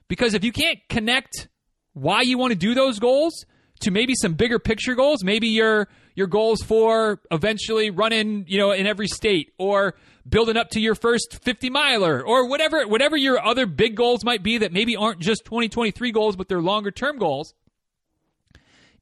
Because 0.07 0.33
if 0.33 0.43
you 0.43 0.51
can't 0.51 0.79
connect 0.89 1.47
why 1.93 2.21
you 2.21 2.37
want 2.37 2.51
to 2.51 2.57
do 2.57 2.75
those 2.75 2.99
goals 2.99 3.45
to 3.79 3.91
maybe 3.91 4.13
some 4.13 4.33
bigger 4.33 4.59
picture 4.59 4.93
goals, 4.93 5.23
maybe 5.23 5.47
you're 5.47 5.87
your 6.17 6.25
goals 6.25 6.63
for 6.63 7.21
eventually 7.29 7.91
running, 7.91 8.43
you 8.47 8.57
know, 8.57 8.71
in 8.71 8.87
every 8.87 9.07
state 9.07 9.53
or 9.59 9.93
building 10.27 10.57
up 10.57 10.71
to 10.71 10.79
your 10.79 10.95
first 10.95 11.37
50 11.43 11.69
miler 11.69 12.25
or 12.25 12.49
whatever 12.49 12.85
whatever 12.87 13.15
your 13.15 13.39
other 13.39 13.67
big 13.67 13.95
goals 13.95 14.25
might 14.25 14.41
be 14.41 14.57
that 14.57 14.73
maybe 14.73 14.95
aren't 14.95 15.19
just 15.19 15.45
2023 15.45 16.11
goals 16.11 16.35
but 16.35 16.49
they're 16.49 16.59
longer 16.59 16.89
term 16.89 17.19
goals. 17.19 17.53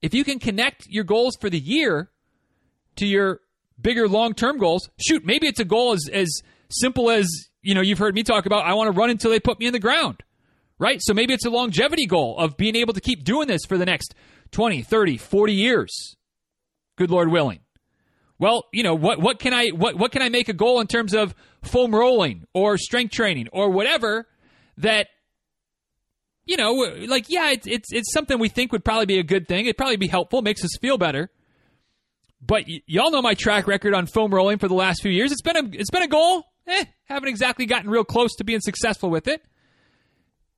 If 0.01 0.13
you 0.13 0.25
can 0.25 0.39
connect 0.39 0.88
your 0.88 1.05
goals 1.05 1.38
for 1.39 1.50
the 1.50 1.57
year 1.57 2.12
to 2.98 3.05
your 3.07 3.39
bigger 3.79 4.10
long-term 4.10 4.57
goals, 4.57 4.89
shoot, 5.00 5.25
maybe 5.25 5.48
it's 5.48 5.62
a 5.62 5.65
goal 5.65 5.93
as 5.93 6.10
as 6.12 6.41
simple 6.69 7.10
as, 7.10 7.29
you 7.62 7.74
know, 7.74 7.81
you've 7.81 7.98
heard 7.98 8.13
me 8.13 8.24
talk 8.24 8.45
about 8.45 8.65
I 8.65 8.74
want 8.74 8.93
to 8.93 9.00
run 9.00 9.10
until 9.10 9.31
they 9.31 9.39
put 9.39 9.57
me 9.57 9.67
in 9.67 9.74
the 9.74 9.79
ground. 9.79 10.22
Right? 10.77 11.00
So 11.01 11.13
maybe 11.13 11.34
it's 11.34 11.45
a 11.45 11.50
longevity 11.50 12.07
goal 12.07 12.38
of 12.38 12.57
being 12.57 12.75
able 12.75 12.93
to 12.93 13.00
keep 13.00 13.24
doing 13.24 13.48
this 13.48 13.62
for 13.65 13.77
the 13.77 13.86
next 13.86 14.13
20, 14.51 14.81
30, 14.81 15.15
40 15.15 15.53
years 15.53 16.17
good 16.95 17.11
Lord 17.11 17.29
willing. 17.31 17.59
Well, 18.37 18.65
you 18.73 18.83
know, 18.83 18.95
what 18.95 19.19
what 19.19 19.39
can 19.39 19.53
I 19.53 19.69
what 19.69 19.95
what 19.97 20.11
can 20.11 20.21
I 20.21 20.29
make 20.29 20.49
a 20.49 20.53
goal 20.53 20.81
in 20.81 20.87
terms 20.87 21.13
of 21.13 21.33
foam 21.63 21.95
rolling 21.95 22.45
or 22.53 22.77
strength 22.77 23.13
training 23.13 23.47
or 23.53 23.69
whatever 23.69 24.27
that 24.77 25.07
you 26.45 26.57
know, 26.57 26.73
like 27.07 27.29
yeah, 27.29 27.51
it's 27.51 27.65
it's 27.65 27.91
it's 27.91 28.11
something 28.11 28.37
we 28.37 28.49
think 28.49 28.71
would 28.71 28.83
probably 28.83 29.05
be 29.05 29.19
a 29.19 29.23
good 29.23 29.47
thing. 29.47 29.65
It'd 29.65 29.77
probably 29.77 29.95
be 29.97 30.07
helpful, 30.07 30.41
makes 30.41 30.63
us 30.63 30.77
feel 30.79 30.97
better. 30.97 31.29
But 32.41 32.65
y- 32.67 32.81
y'all 32.85 33.09
know 33.09 33.21
my 33.21 33.33
track 33.33 33.67
record 33.67 33.95
on 33.95 34.05
foam 34.05 34.33
rolling 34.33 34.59
for 34.59 34.67
the 34.67 34.75
last 34.75 35.01
few 35.01 35.11
years. 35.11 35.31
It's 35.31 35.41
been 35.41 35.57
a 35.57 35.63
it's 35.71 35.89
been 35.89 36.03
a 36.03 36.07
goal. 36.07 36.43
Eh, 36.67 36.85
haven't 37.05 37.29
exactly 37.29 37.65
gotten 37.65 37.89
real 37.89 38.03
close 38.03 38.35
to 38.35 38.43
being 38.43 38.59
successful 38.59 39.09
with 39.09 39.27
it. 39.27 39.43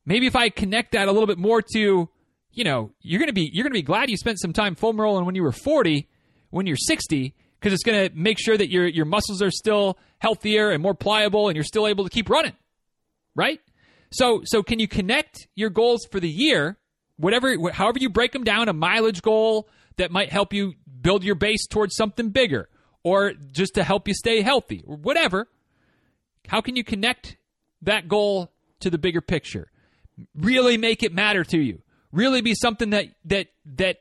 Maybe 0.06 0.26
if 0.26 0.36
I 0.36 0.50
connect 0.50 0.94
that 0.94 1.08
a 1.08 1.12
little 1.12 1.28
bit 1.28 1.38
more 1.38 1.62
to, 1.74 2.10
you 2.52 2.64
know, 2.64 2.92
you're 3.02 3.20
gonna 3.20 3.34
be 3.34 3.50
you're 3.54 3.64
gonna 3.64 3.74
be 3.74 3.82
glad 3.82 4.10
you 4.10 4.18
spent 4.18 4.40
some 4.40 4.52
time 4.52 4.76
foam 4.76 5.00
rolling 5.00 5.26
when 5.26 5.36
you 5.36 5.44
were 5.44 5.52
40 5.52 6.10
when 6.50 6.66
you're 6.66 6.78
60 6.78 7.34
because 7.60 7.74
it's 7.74 7.84
going 7.84 8.10
to 8.10 8.16
make 8.16 8.38
sure 8.40 8.58
that 8.58 8.70
your 8.70 8.88
your 8.88 9.06
muscles 9.06 9.42
are 9.42 9.52
still 9.52 9.98
healthier 10.20 10.70
and 10.72 10.82
more 10.82 10.94
pliable 10.94 11.48
and 11.48 11.56
you're 11.56 11.64
still 11.64 11.88
able 11.88 12.04
to 12.04 12.10
keep 12.10 12.30
running. 12.30 12.54
Right? 13.36 13.60
So 14.12 14.42
so 14.46 14.64
can 14.64 14.80
you 14.80 14.88
connect 14.88 15.48
your 15.56 15.70
goals 15.70 16.08
for 16.12 16.20
the 16.20 16.30
year, 16.30 16.78
whatever 17.18 17.56
however 17.72 18.00
you 18.00 18.10
break 18.10 18.32
them 18.32 18.44
down, 18.44 18.70
a 18.70 18.74
mileage 18.74 19.22
goal 19.22 19.68
that 19.98 20.12
might 20.12 20.32
help 20.32 20.54
you 20.54 20.74
build 21.02 21.24
your 21.24 21.36
base 21.36 21.66
towards 21.68 21.96
something 21.96 22.30
bigger 22.30 22.70
or 23.04 23.34
just 23.52 23.76
to 23.76 23.84
help 23.84 24.08
you 24.08 24.14
stay 24.14 24.42
healthy 24.42 24.84
or 24.86 24.96
whatever. 24.96 25.48
How 26.48 26.62
can 26.62 26.76
you 26.76 26.84
connect 26.84 27.38
that 27.82 28.08
goal 28.08 28.52
to 28.80 28.90
the 28.90 28.98
bigger 28.98 29.22
picture? 29.22 29.72
Really 30.36 30.78
make 30.78 31.04
it 31.04 31.14
matter 31.14 31.44
to 31.46 31.58
you. 31.58 31.82
Really 32.12 32.42
be 32.42 32.56
something 32.56 32.92
that 32.92 33.08
that 33.26 33.48
that 33.76 33.98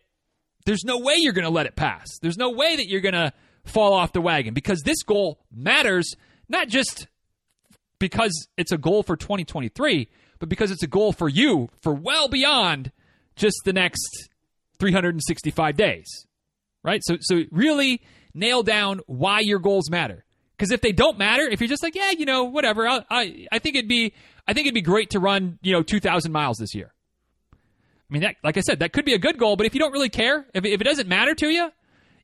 there's 0.67 0.85
no 0.85 0.99
way 0.99 1.15
you're 1.17 1.33
going 1.33 1.47
to 1.47 1.51
let 1.51 1.67
it 1.67 1.77
pass. 1.77 2.19
There's 2.21 2.37
no 2.37 2.51
way 2.51 2.77
that 2.77 2.89
you're 2.89 3.01
going 3.01 3.15
to 3.15 3.33
fall 3.65 3.95
off 3.95 4.13
the 4.13 4.21
wagon 4.21 4.53
because 4.53 4.83
this 4.83 5.03
goal 5.03 5.41
matters 5.51 6.15
not 6.49 6.69
just 6.69 7.09
because 7.99 8.49
it's 8.57 8.73
a 8.73 8.79
goal 8.79 9.03
for 9.03 9.17
2023, 9.17 10.09
but 10.39 10.49
because 10.49 10.71
it's 10.71 10.83
a 10.83 10.89
goal 10.89 11.13
for 11.13 11.29
you 11.29 11.71
for 11.83 11.95
well 11.95 12.29
beyond 12.29 12.93
just 13.37 13.57
the 13.65 13.73
next 13.73 14.29
365 14.79 15.77
days. 15.77 16.27
Right? 16.85 17.01
So 17.03 17.17
so 17.21 17.43
really 17.51 18.03
nail 18.35 18.63
down 18.63 19.01
why 19.07 19.41
your 19.41 19.59
goals 19.59 19.91
matter. 19.91 20.25
Because 20.57 20.71
if 20.71 20.81
they 20.81 20.93
don't 20.93 21.19
matter, 21.19 21.43
if 21.43 21.61
you're 21.61 21.69
just 21.69 21.83
like, 21.83 21.95
yeah, 21.95 22.13
you 22.13 22.25
know, 22.25 22.45
whatever, 22.45 22.89
I, 22.89 23.05
I, 23.11 23.47
I 23.53 23.59
think 23.59 23.77
it'd 23.77 23.89
be, 23.89 24.15
I 24.49 24.55
think 24.55 24.67
it'd 24.67 24.75
be 24.75 24.81
great 24.81 25.11
to 25.11 25.21
run, 25.21 25.59
you 25.61 25.73
know, 25.73 25.83
2,000 25.83 26.33
miles 26.33 26.57
this 26.57 26.75
year. 26.75 26.95
I 28.09 28.13
mean, 28.13 28.23
that, 28.23 28.37
like 28.45 28.57
I 28.57 28.61
said, 28.61 28.81
that 28.81 28.93
could 28.93 29.05
be 29.05 29.15
a 29.15 29.19
good 29.19 29.39
goal, 29.39 29.57
but 29.57 29.67
if 29.67 29.75
you 29.75 29.81
don't 29.81 29.93
really 29.93 30.09
care, 30.09 30.47
if, 30.55 30.65
if 30.65 30.81
it 30.81 30.85
doesn't 30.85 31.09
matter 31.09 31.35
to 31.35 31.49
you, 31.49 31.71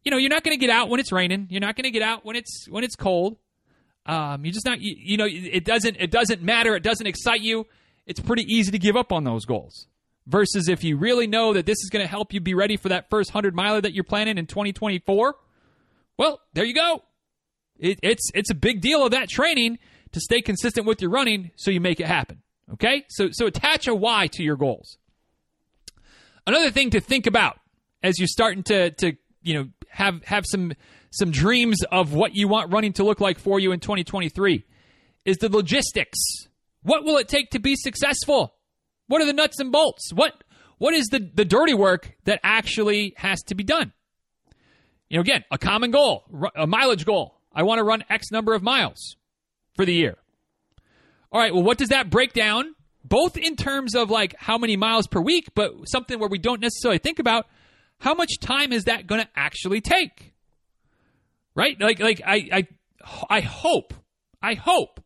you 0.05 0.11
know, 0.11 0.17
you're 0.17 0.31
not 0.31 0.45
going 0.45 0.57
to 0.57 0.61
get 0.61 0.71
out 0.71 0.89
when 0.89 1.01
it's 1.01 1.13
raining. 1.13 1.47
You're 1.51 1.61
not 1.61 1.77
going 1.77 1.85
to 1.85 1.91
get 1.91 2.03
out 2.03 2.25
when 2.25 2.37
it's 2.37 2.67
when 2.69 2.85
it's 2.85 2.97
cold. 2.97 3.37
Um, 4.05 4.45
you 4.45 4.53
just 4.53 4.67
not, 4.67 4.81
you, 4.81 4.95
you 4.99 5.17
know, 5.17 5.27
it 5.29 5.65
doesn't 5.65 5.97
it 5.99 6.11
doesn't 6.11 6.43
matter. 6.43 6.75
It 6.75 6.83
doesn't 6.83 7.07
excite 7.07 7.41
you. 7.41 7.67
It's 8.07 8.21
pretty 8.21 8.43
easy 8.43 8.73
to 8.73 8.79
give 8.79 8.97
up 8.97 9.13
on 9.13 9.25
those 9.25 9.45
goals. 9.45 9.87
Versus 10.27 10.69
if 10.69 10.85
you 10.85 10.97
really 10.97 11.27
know 11.27 11.53
that 11.53 11.67
this 11.67 11.79
is 11.79 11.91
going 11.91 12.05
to 12.05 12.09
help 12.09 12.33
you 12.33 12.41
be 12.41 12.55
ready 12.55 12.77
for 12.77 12.89
that 12.89 13.11
first 13.11 13.31
hundred 13.31 13.55
miler 13.55 13.81
that 13.81 13.93
you're 13.93 14.05
planning 14.05 14.39
in 14.39 14.47
2024, 14.47 15.35
well, 16.17 16.41
there 16.53 16.65
you 16.65 16.75
go. 16.75 17.03
It, 17.79 17.99
it's 18.03 18.31
it's 18.35 18.51
a 18.51 18.55
big 18.55 18.81
deal 18.81 19.05
of 19.05 19.11
that 19.13 19.29
training 19.29 19.79
to 20.13 20.21
stay 20.21 20.41
consistent 20.41 20.87
with 20.87 21.01
your 21.01 21.11
running, 21.11 21.51
so 21.57 21.71
you 21.71 21.81
make 21.81 21.99
it 21.99 22.07
happen. 22.07 22.43
Okay, 22.73 23.05
so 23.09 23.29
so 23.33 23.47
attach 23.47 23.89
a 23.89 23.95
why 23.95 24.29
to 24.29 24.43
your 24.43 24.57
goals. 24.57 24.99
Another 26.47 26.71
thing 26.71 26.91
to 26.91 27.01
think 27.01 27.27
about 27.27 27.59
as 28.03 28.19
you're 28.19 28.29
starting 28.29 28.63
to 28.65 28.91
to 28.91 29.13
you 29.43 29.55
know 29.55 29.69
have 29.89 30.23
have 30.25 30.45
some 30.47 30.73
some 31.11 31.31
dreams 31.31 31.83
of 31.91 32.15
what 32.15 32.35
you 32.35 32.49
want 32.49 32.73
running 32.73 32.93
to 32.95 33.05
look 33.05 33.21
like 33.21 33.39
for 33.39 33.61
you 33.61 33.73
in 33.73 33.81
2023 33.81 34.65
is 35.25 35.37
the 35.39 35.49
logistics. 35.49 36.19
What 36.83 37.05
will 37.05 37.19
it 37.19 37.29
take 37.29 37.51
to 37.51 37.59
be 37.59 37.77
successful? 37.77 38.55
What 39.07 39.21
are 39.21 39.27
the 39.27 39.33
nuts 39.33 39.61
and 39.61 39.71
bolts? 39.71 40.13
What 40.13 40.43
what 40.79 40.95
is 40.95 41.07
the 41.07 41.31
the 41.35 41.45
dirty 41.45 41.75
work 41.75 42.17
that 42.25 42.41
actually 42.43 43.15
has 43.17 43.43
to 43.45 43.55
be 43.55 43.63
done? 43.63 43.93
You 45.09 45.19
know, 45.19 45.23
again, 45.23 45.45
a 45.51 45.59
common 45.59 45.91
goal, 45.91 46.25
a 46.57 46.67
mileage 46.67 47.05
goal. 47.05 47.39
I 47.55 47.65
want 47.65 47.79
to 47.79 47.85
run 47.85 48.03
X 48.09 48.31
number 48.31 48.55
of 48.55 48.63
miles 48.63 49.17
for 49.75 49.85
the 49.85 49.93
year. 49.93 50.17
All 51.31 51.41
right, 51.41 51.53
well, 51.53 51.63
what 51.63 51.79
does 51.79 51.91
that 51.91 52.11
break 52.11 52.33
down? 52.33 52.75
Both 53.05 53.37
in 53.37 53.57
terms 53.57 53.95
of 53.95 54.11
like 54.11 54.35
how 54.39 54.59
many 54.59 54.77
miles 54.77 55.07
per 55.07 55.21
week, 55.21 55.49
but 55.55 55.73
something 55.87 56.19
where 56.19 56.29
we 56.29 56.39
don't 56.39 56.61
necessarily 56.61 56.99
think 56.99 57.19
about 57.19 57.47
how 57.99 58.15
much 58.15 58.39
time 58.41 58.73
is 58.73 58.85
that 58.85 59.07
going 59.07 59.21
to 59.21 59.29
actually 59.37 59.81
take? 59.81 60.35
Right? 61.55 61.81
Like, 61.81 62.01
like 62.01 62.23
I, 62.25 62.49
I, 62.53 62.67
I 63.29 63.41
hope, 63.41 63.95
I 64.43 64.55
hope 64.55 65.01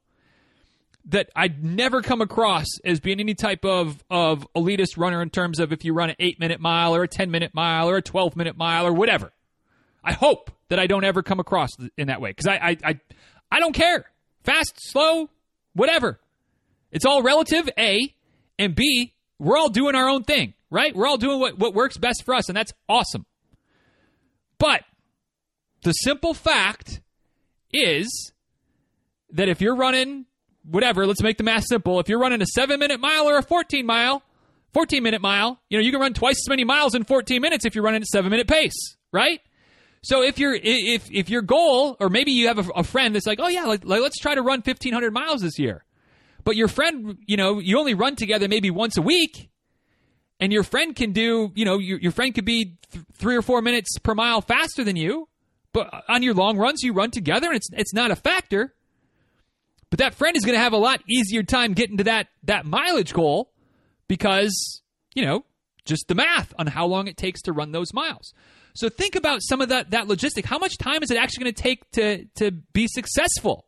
that 1.06 1.30
I'd 1.36 1.64
never 1.64 2.02
come 2.02 2.20
across 2.20 2.66
as 2.84 3.00
being 3.00 3.20
any 3.20 3.34
type 3.34 3.64
of, 3.64 4.02
of 4.10 4.46
elitist 4.54 4.96
runner 4.96 5.22
in 5.22 5.30
terms 5.30 5.60
of 5.60 5.72
if 5.72 5.84
you 5.84 5.94
run 5.94 6.10
an 6.10 6.16
eight 6.18 6.40
minute 6.40 6.60
mile 6.60 6.94
or 6.94 7.04
a 7.04 7.08
10 7.08 7.30
minute 7.30 7.54
mile 7.54 7.88
or 7.88 7.96
a 7.96 8.02
12 8.02 8.36
minute 8.36 8.56
mile 8.56 8.86
or 8.86 8.92
whatever. 8.92 9.32
I 10.02 10.12
hope 10.12 10.50
that 10.68 10.78
I 10.78 10.86
don't 10.86 11.04
ever 11.04 11.22
come 11.22 11.40
across 11.40 11.70
in 11.96 12.08
that 12.08 12.20
way 12.20 12.30
because 12.30 12.46
I, 12.46 12.56
I, 12.56 12.76
I, 12.84 13.00
I 13.50 13.60
don't 13.60 13.72
care. 13.72 14.06
Fast, 14.42 14.74
slow, 14.76 15.30
whatever. 15.74 16.18
It's 16.93 17.05
all 17.05 17.23
relative, 17.23 17.69
A, 17.78 18.14
and 18.59 18.75
B, 18.75 19.14
we're 19.38 19.57
all 19.57 19.69
doing 19.69 19.95
our 19.95 20.09
own 20.09 20.25
thing 20.25 20.55
right? 20.71 20.95
We're 20.95 21.07
all 21.07 21.16
doing 21.16 21.40
what, 21.40 21.59
what 21.59 21.75
works 21.75 21.97
best 21.97 22.25
for 22.25 22.35
us, 22.35 22.49
and 22.49 22.57
that's 22.57 22.73
awesome. 22.88 23.26
But 24.59 24.83
the 25.83 25.93
simple 25.93 26.35
fact 26.35 27.00
is 27.73 28.33
that 29.31 29.49
if 29.49 29.61
you're 29.61 29.76
running 29.76 30.26
whatever, 30.64 31.07
let's 31.07 31.23
make 31.23 31.38
the 31.38 31.45
math 31.45 31.64
simple. 31.64 32.00
If 32.00 32.09
you're 32.09 32.19
running 32.19 32.43
a 32.43 32.47
seven 32.47 32.81
minute 32.81 33.00
mile 33.00 33.28
or 33.28 33.38
a 33.38 33.43
14 33.43 33.87
mile, 33.87 34.23
14 34.73 35.02
minute 35.02 35.21
mile, 35.21 35.61
you 35.69 35.78
know, 35.78 35.85
you 35.85 35.90
can 35.90 36.00
run 36.00 36.14
twice 36.14 36.37
as 36.45 36.49
many 36.49 36.64
miles 36.64 36.95
in 36.95 37.05
14 37.05 37.40
minutes 37.40 37.64
if 37.64 37.75
you're 37.75 37.85
running 37.85 38.02
at 38.02 38.09
seven 38.09 38.31
minute 38.31 38.49
pace, 38.49 38.97
right? 39.12 39.40
So 40.02 40.23
if 40.23 40.38
you're 40.38 40.55
if 40.55 41.11
if 41.11 41.28
your 41.28 41.43
goal, 41.43 41.97
or 41.99 42.09
maybe 42.09 42.33
you 42.33 42.49
have 42.49 42.59
a, 42.59 42.71
a 42.76 42.85
friend 42.85 43.14
that's 43.14 43.26
like, 43.26 43.40
oh 43.40 43.49
yeah, 43.49 43.64
like, 43.64 43.85
like, 43.85 44.02
let's 44.02 44.19
try 44.19 44.35
to 44.35 44.43
run 44.43 44.61
1,500 44.61 45.12
miles 45.12 45.40
this 45.40 45.59
year, 45.59 45.85
but 46.46 46.54
your 46.54 46.68
friend, 46.68 47.18
you 47.26 47.36
know, 47.36 47.58
you 47.58 47.76
only 47.76 47.94
run 47.94 48.14
together 48.14 48.46
maybe 48.46 48.70
once 48.70 48.96
a 48.96 49.02
week 49.02 49.50
and 50.38 50.52
your 50.52 50.62
friend 50.62 50.94
can 50.94 51.10
do, 51.10 51.50
you 51.56 51.64
know, 51.64 51.76
your, 51.78 51.98
your 51.98 52.12
friend 52.12 52.32
could 52.32 52.44
be 52.44 52.76
th- 52.92 53.04
three 53.14 53.34
or 53.34 53.42
four 53.42 53.60
minutes 53.60 53.98
per 53.98 54.14
mile 54.14 54.40
faster 54.40 54.84
than 54.84 54.94
you, 54.94 55.28
but 55.72 56.04
on 56.08 56.22
your 56.22 56.34
long 56.34 56.56
runs, 56.56 56.84
you 56.84 56.92
run 56.92 57.10
together 57.10 57.48
and 57.48 57.56
it's, 57.56 57.68
it's 57.72 57.92
not 57.92 58.12
a 58.12 58.16
factor. 58.16 58.72
But 59.90 59.98
that 59.98 60.14
friend 60.14 60.36
is 60.36 60.44
going 60.44 60.56
to 60.56 60.62
have 60.62 60.72
a 60.72 60.78
lot 60.78 61.02
easier 61.08 61.42
time 61.42 61.72
getting 61.72 61.96
to 61.96 62.04
that, 62.04 62.28
that 62.44 62.64
mileage 62.64 63.12
goal 63.12 63.50
because, 64.06 64.82
you 65.16 65.24
know, 65.24 65.44
just 65.84 66.06
the 66.06 66.14
math 66.14 66.54
on 66.60 66.68
how 66.68 66.86
long 66.86 67.08
it 67.08 67.16
takes 67.16 67.42
to 67.42 67.52
run 67.52 67.72
those 67.72 67.92
miles. 67.92 68.32
So 68.74 68.88
think 68.88 69.16
about 69.16 69.40
some 69.42 69.60
of 69.60 69.70
that, 69.70 69.90
that 69.90 70.06
logistic. 70.06 70.44
How 70.44 70.58
much 70.58 70.78
time 70.78 71.02
is 71.02 71.10
it 71.10 71.16
actually 71.16 71.42
going 71.42 71.54
to 71.54 71.62
take 71.62 71.90
to, 71.92 72.24
to 72.36 72.52
be 72.52 72.86
successful? 72.86 73.66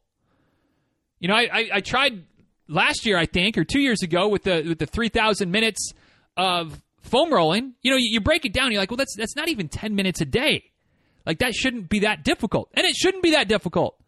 You 1.18 1.26
know, 1.26 1.34
I, 1.34 1.48
I, 1.52 1.70
I 1.72 1.80
tried 1.80 2.22
last 2.68 3.06
year, 3.06 3.18
I 3.18 3.26
think, 3.26 3.58
or 3.58 3.64
two 3.64 3.80
years 3.80 4.02
ago 4.02 4.28
with 4.28 4.44
the, 4.44 4.64
with 4.66 4.78
the 4.78 4.86
3,000 4.86 5.50
minutes– 5.50 5.92
of 6.38 6.80
foam 7.02 7.34
rolling, 7.34 7.74
you 7.82 7.90
know, 7.90 7.96
you, 7.98 8.08
you 8.12 8.20
break 8.20 8.46
it 8.46 8.52
down, 8.52 8.70
you're 8.70 8.80
like, 8.80 8.90
well, 8.90 8.96
that's 8.96 9.14
that's 9.18 9.36
not 9.36 9.48
even 9.48 9.68
10 9.68 9.94
minutes 9.94 10.20
a 10.22 10.24
day. 10.24 10.70
Like 11.26 11.40
that 11.40 11.52
shouldn't 11.52 11.90
be 11.90 12.00
that 12.00 12.24
difficult. 12.24 12.70
And 12.74 12.86
it 12.86 12.94
shouldn't 12.94 13.22
be 13.22 13.32
that 13.32 13.48
difficult. 13.48 14.00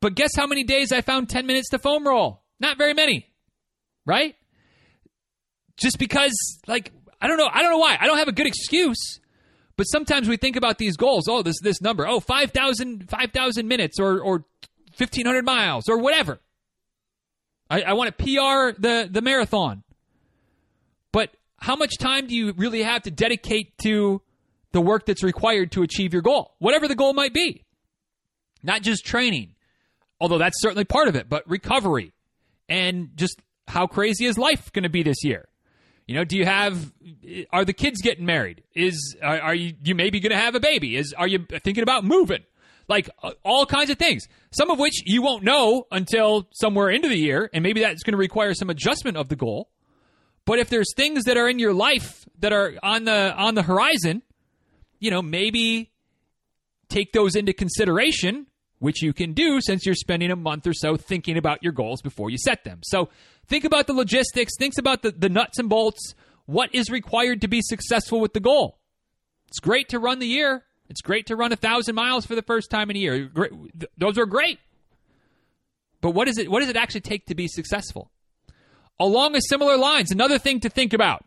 But 0.00 0.14
guess 0.14 0.30
how 0.36 0.46
many 0.46 0.64
days 0.64 0.92
I 0.92 1.00
found 1.00 1.30
10 1.30 1.46
minutes 1.46 1.70
to 1.70 1.78
foam 1.78 2.06
roll? 2.06 2.42
Not 2.60 2.76
very 2.76 2.92
many. 2.92 3.26
Right? 4.04 4.34
Just 5.78 5.98
because 5.98 6.36
like 6.66 6.92
I 7.20 7.28
don't 7.28 7.38
know, 7.38 7.48
I 7.50 7.62
don't 7.62 7.70
know 7.70 7.78
why. 7.78 7.96
I 7.98 8.06
don't 8.06 8.18
have 8.18 8.28
a 8.28 8.32
good 8.32 8.46
excuse. 8.46 9.20
But 9.76 9.84
sometimes 9.84 10.26
we 10.26 10.38
think 10.38 10.56
about 10.56 10.78
these 10.78 10.96
goals. 10.96 11.28
Oh, 11.28 11.42
this 11.42 11.60
this 11.60 11.80
number. 11.80 12.06
Oh, 12.06 12.18
5,000 12.18 13.08
5, 13.08 13.64
minutes 13.64 14.00
or 14.00 14.20
or 14.20 14.44
1500 14.96 15.44
miles 15.44 15.88
or 15.88 15.98
whatever. 15.98 16.40
I, 17.70 17.82
I 17.82 17.92
want 17.94 18.16
to 18.16 18.24
PR 18.24 18.80
the 18.80 19.08
the 19.10 19.20
marathon. 19.22 19.82
But 21.12 21.30
how 21.58 21.76
much 21.76 21.98
time 21.98 22.26
do 22.26 22.34
you 22.34 22.52
really 22.52 22.82
have 22.82 23.02
to 23.02 23.10
dedicate 23.10 23.76
to 23.78 24.22
the 24.72 24.80
work 24.80 25.06
that's 25.06 25.22
required 25.22 25.72
to 25.72 25.82
achieve 25.82 26.12
your 26.12 26.22
goal, 26.22 26.54
whatever 26.58 26.88
the 26.88 26.94
goal 26.94 27.14
might 27.14 27.32
be? 27.32 27.64
Not 28.62 28.82
just 28.82 29.04
training, 29.04 29.54
although 30.20 30.38
that's 30.38 30.60
certainly 30.60 30.84
part 30.84 31.08
of 31.08 31.16
it, 31.16 31.28
but 31.28 31.48
recovery 31.48 32.12
and 32.68 33.10
just 33.16 33.40
how 33.68 33.86
crazy 33.86 34.26
is 34.26 34.38
life 34.38 34.72
going 34.72 34.82
to 34.84 34.88
be 34.88 35.02
this 35.02 35.24
year? 35.24 35.48
You 36.06 36.14
know, 36.14 36.24
do 36.24 36.36
you 36.36 36.44
have? 36.44 36.92
Are 37.52 37.64
the 37.64 37.72
kids 37.72 38.00
getting 38.00 38.26
married? 38.26 38.62
Is 38.74 39.16
are, 39.20 39.40
are 39.40 39.54
you 39.54 39.74
you 39.82 39.94
maybe 39.94 40.20
going 40.20 40.30
to 40.30 40.38
have 40.38 40.54
a 40.54 40.60
baby? 40.60 40.96
Is 40.96 41.12
are 41.16 41.26
you 41.26 41.46
thinking 41.64 41.82
about 41.82 42.04
moving? 42.04 42.44
Like 42.88 43.10
uh, 43.22 43.32
all 43.44 43.66
kinds 43.66 43.90
of 43.90 43.98
things. 43.98 44.26
Some 44.50 44.70
of 44.70 44.78
which 44.78 45.02
you 45.04 45.22
won't 45.22 45.42
know 45.42 45.86
until 45.90 46.48
somewhere 46.52 46.88
into 46.90 47.08
the 47.08 47.18
year, 47.18 47.50
and 47.52 47.62
maybe 47.62 47.80
that's 47.80 48.02
going 48.02 48.12
to 48.12 48.18
require 48.18 48.54
some 48.54 48.70
adjustment 48.70 49.16
of 49.16 49.28
the 49.28 49.36
goal. 49.36 49.70
But 50.44 50.60
if 50.60 50.70
there's 50.70 50.94
things 50.96 51.24
that 51.24 51.36
are 51.36 51.48
in 51.48 51.58
your 51.58 51.74
life 51.74 52.24
that 52.38 52.52
are 52.52 52.74
on 52.82 53.04
the 53.04 53.34
on 53.34 53.56
the 53.56 53.62
horizon, 53.62 54.22
you 55.00 55.10
know, 55.10 55.20
maybe 55.20 55.90
take 56.88 57.12
those 57.12 57.34
into 57.34 57.52
consideration, 57.52 58.46
which 58.78 59.02
you 59.02 59.12
can 59.12 59.32
do 59.32 59.60
since 59.60 59.84
you're 59.84 59.94
spending 59.96 60.30
a 60.30 60.36
month 60.36 60.66
or 60.66 60.72
so 60.72 60.96
thinking 60.96 61.36
about 61.36 61.62
your 61.62 61.72
goals 61.72 62.00
before 62.00 62.30
you 62.30 62.38
set 62.38 62.62
them. 62.62 62.80
So 62.84 63.08
think 63.48 63.64
about 63.64 63.88
the 63.88 63.92
logistics, 63.92 64.52
think 64.58 64.74
about 64.78 65.02
the, 65.02 65.10
the 65.10 65.28
nuts 65.28 65.58
and 65.58 65.68
bolts, 65.68 66.14
what 66.46 66.72
is 66.72 66.90
required 66.90 67.40
to 67.40 67.48
be 67.48 67.60
successful 67.60 68.20
with 68.20 68.32
the 68.32 68.40
goal. 68.40 68.78
It's 69.48 69.58
great 69.58 69.88
to 69.90 69.98
run 69.98 70.18
the 70.20 70.26
year. 70.26 70.64
It's 70.88 71.00
great 71.00 71.26
to 71.26 71.36
run 71.36 71.52
a 71.52 71.56
thousand 71.56 71.94
miles 71.94 72.26
for 72.26 72.34
the 72.34 72.42
first 72.42 72.70
time 72.70 72.90
in 72.90 72.96
a 72.96 73.00
year. 73.00 73.30
Those 73.98 74.18
are 74.18 74.26
great. 74.26 74.58
But 76.00 76.10
what 76.10 76.28
is 76.28 76.38
it? 76.38 76.50
What 76.50 76.60
does 76.60 76.68
it 76.68 76.76
actually 76.76 77.00
take 77.00 77.26
to 77.26 77.34
be 77.34 77.48
successful? 77.48 78.10
along 78.98 79.36
a 79.36 79.40
similar 79.40 79.76
lines, 79.76 80.10
another 80.10 80.38
thing 80.38 80.60
to 80.60 80.68
think 80.68 80.92
about 80.92 81.24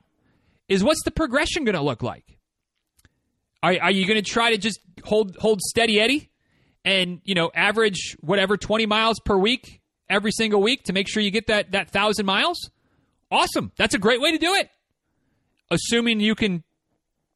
is 0.67 0.83
what's 0.83 1.03
the 1.03 1.11
progression 1.11 1.63
going 1.63 1.75
to 1.75 1.81
look 1.81 2.03
like? 2.03 2.37
Are, 3.61 3.75
are 3.81 3.91
you 3.91 4.05
going 4.05 4.21
to 4.21 4.29
try 4.29 4.51
to 4.51 4.57
just 4.57 4.79
hold 5.03 5.35
hold 5.37 5.61
steady 5.61 5.99
Eddie 5.99 6.29
and 6.85 7.21
you 7.23 7.35
know 7.35 7.51
average 7.53 8.15
whatever 8.21 8.57
20 8.57 8.85
miles 8.85 9.19
per 9.19 9.35
week 9.37 9.81
every 10.09 10.31
single 10.31 10.61
week 10.61 10.83
to 10.83 10.93
make 10.93 11.07
sure 11.09 11.21
you 11.21 11.31
get 11.31 11.47
that 11.47 11.71
that 11.71 11.89
thousand 11.89 12.25
miles? 12.25 12.69
Awesome. 13.31 13.71
That's 13.77 13.93
a 13.93 13.99
great 13.99 14.21
way 14.21 14.31
to 14.31 14.37
do 14.37 14.53
it. 14.55 14.69
Assuming 15.69 16.19
you 16.19 16.35
can 16.35 16.63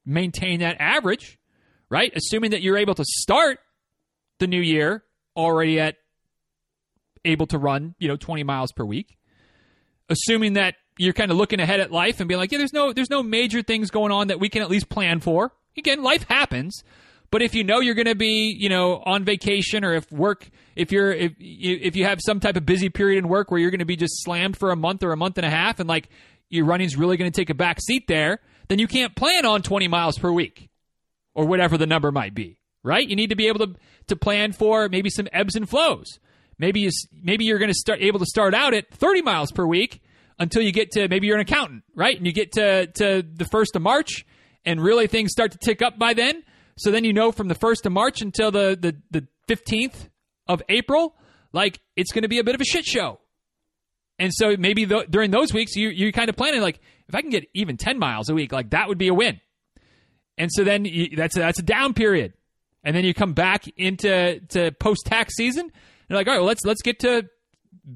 maintain 0.06 0.62
that 0.62 0.78
average, 0.80 1.38
right? 1.94 2.12
Assuming 2.16 2.52
that 2.52 2.64
you're 2.64 2.78
able 2.78 2.96
to 2.96 3.06
start 3.06 3.60
the 4.40 4.48
new 4.48 4.60
year 4.60 5.04
already 5.38 5.80
at 5.80 5.98
able 7.24 7.46
to 7.48 7.60
run, 7.60 7.94
you 8.00 8.08
know, 8.08 8.18
20 8.18 8.44
miles 8.44 8.72
per 8.72 8.84
week. 8.84 9.16
Assuming 10.10 10.54
that 10.54 10.74
you're 10.98 11.14
kind 11.14 11.30
of 11.30 11.38
looking 11.38 11.60
ahead 11.60 11.80
at 11.80 11.92
life 11.92 12.20
and 12.20 12.28
being 12.28 12.40
like, 12.40 12.52
yeah, 12.52 12.58
there's 12.58 12.74
no 12.74 12.94
there's 12.94 13.12
no 13.12 13.22
major 13.22 13.62
things 13.62 13.92
going 13.92 14.12
on 14.12 14.28
that 14.28 14.40
we 14.40 14.50
can 14.50 14.64
at 14.64 14.72
least 14.72 14.90
plan 14.90 15.20
for. 15.20 15.52
Again, 15.78 16.02
life 16.02 16.26
happens, 16.28 16.84
but 17.30 17.44
if 17.44 17.54
you 17.54 17.64
know 17.64 17.80
you're 17.80 17.96
going 17.96 18.08
to 18.08 18.16
be, 18.16 18.56
you 18.60 18.70
know, 18.70 19.02
on 19.06 19.24
vacation 19.24 19.86
or 19.86 19.94
if 19.94 20.12
work 20.12 20.50
if 20.76 20.92
you're 20.92 21.12
if 21.12 21.34
if 21.40 21.96
you 21.96 22.06
have 22.06 22.20
some 22.26 22.40
type 22.40 22.58
of 22.58 22.66
busy 22.66 22.90
period 22.90 23.20
in 23.20 23.30
work 23.30 23.52
where 23.52 23.60
you're 23.60 23.72
going 23.72 23.80
to 23.80 23.86
be 23.86 23.96
just 23.96 24.24
slammed 24.24 24.58
for 24.58 24.72
a 24.72 24.76
month 24.76 25.04
or 25.04 25.12
a 25.12 25.18
month 25.18 25.38
and 25.38 25.46
a 25.46 25.50
half 25.52 25.80
and 25.80 25.88
like 25.88 26.10
your 26.50 26.66
running's 26.66 26.98
really 26.98 27.18
going 27.18 27.32
to 27.32 27.36
take 27.36 27.52
a 27.52 27.56
back 27.56 27.80
seat 27.80 28.08
there, 28.08 28.40
then 28.68 28.80
you 28.80 28.88
can't 28.88 29.16
plan 29.16 29.46
on 29.46 29.62
20 29.62 29.88
miles 29.88 30.18
per 30.18 30.32
week 30.32 30.70
or 31.36 31.46
whatever 31.46 31.78
the 31.78 31.88
number 31.88 32.12
might 32.12 32.34
be, 32.34 32.58
right? 32.84 33.08
You 33.08 33.16
need 33.16 33.30
to 33.30 33.36
be 33.36 33.48
able 33.48 33.68
to 33.68 33.76
to 34.08 34.16
plan 34.16 34.52
for 34.52 34.90
maybe 34.90 35.10
some 35.10 35.28
ebbs 35.32 35.56
and 35.56 35.70
flows. 35.70 36.20
Maybe 36.58 36.82
you 36.82 36.92
maybe 37.12 37.46
you're 37.46 37.60
going 37.60 37.72
to 37.72 37.78
start 37.78 38.02
able 38.02 38.20
to 38.20 38.26
start 38.26 38.54
out 38.54 38.74
at 38.74 38.90
30 38.94 39.22
miles 39.22 39.52
per 39.52 39.66
week 39.66 40.02
until 40.40 40.62
you 40.62 40.72
get 40.72 40.92
to 40.92 41.08
maybe 41.08 41.28
you're 41.28 41.36
an 41.36 41.42
accountant, 41.42 41.84
right? 41.96 42.16
And 42.16 42.26
you 42.26 42.34
get 42.34 42.54
to 42.54 42.88
to 42.88 43.24
the 43.24 43.46
1st 43.46 43.76
of 43.76 43.82
March 43.82 44.26
and 44.66 44.82
really 44.82 45.08
things 45.08 45.32
start 45.32 45.52
to 45.52 45.58
tick 45.58 45.82
up 45.82 45.98
by 45.98 46.14
then. 46.14 46.44
So 46.78 46.92
then 46.92 47.04
you 47.04 47.14
know 47.14 47.32
from 47.32 47.48
the 47.48 47.56
1st 47.56 47.86
of 47.86 47.92
March 47.92 48.22
until 48.22 48.52
the 48.52 48.78
the, 48.80 48.96
the 49.12 49.28
15th 49.48 50.10
of 50.48 50.62
April, 50.70 51.16
like 51.52 51.80
it's 51.96 52.12
going 52.12 52.24
to 52.24 52.30
be 52.30 52.40
a 52.40 52.44
bit 52.44 52.56
of 52.56 52.62
a 52.62 52.66
shit 52.66 52.86
show. 52.86 53.20
And 54.20 54.32
so 54.34 54.56
maybe 54.58 54.86
during 54.86 55.32
those 55.32 55.54
weeks 55.54 55.76
you 55.76 55.90
you 55.90 56.12
kind 56.12 56.30
of 56.30 56.36
planning 56.36 56.62
like 56.62 56.80
if 57.08 57.16
I 57.16 57.22
can 57.22 57.30
get 57.30 57.46
even 57.54 57.78
10 57.78 58.00
miles 58.00 58.30
a 58.30 58.34
week, 58.34 58.52
like 58.52 58.70
that 58.72 58.88
would 58.88 58.98
be 58.98 59.08
a 59.08 59.14
win. 59.14 59.42
And 60.38 60.50
so 60.52 60.64
then 60.64 60.86
you, 60.86 61.16
that's 61.16 61.36
a, 61.38 61.40
that's 61.40 61.60
a 61.60 61.64
down 61.64 61.94
period. 61.94 62.34
And 62.84 62.96
then 62.96 63.06
you 63.06 63.14
come 63.14 63.34
back 63.34 63.66
into 63.78 64.40
to 64.50 64.72
post 64.74 65.06
tax 65.06 65.36
season. 65.36 65.72
You're 66.10 66.18
like, 66.18 66.28
all 66.28 66.34
right, 66.34 66.40
well, 66.40 66.48
let's 66.48 66.66
let's 66.66 66.82
get 66.82 67.00
to 67.00 67.30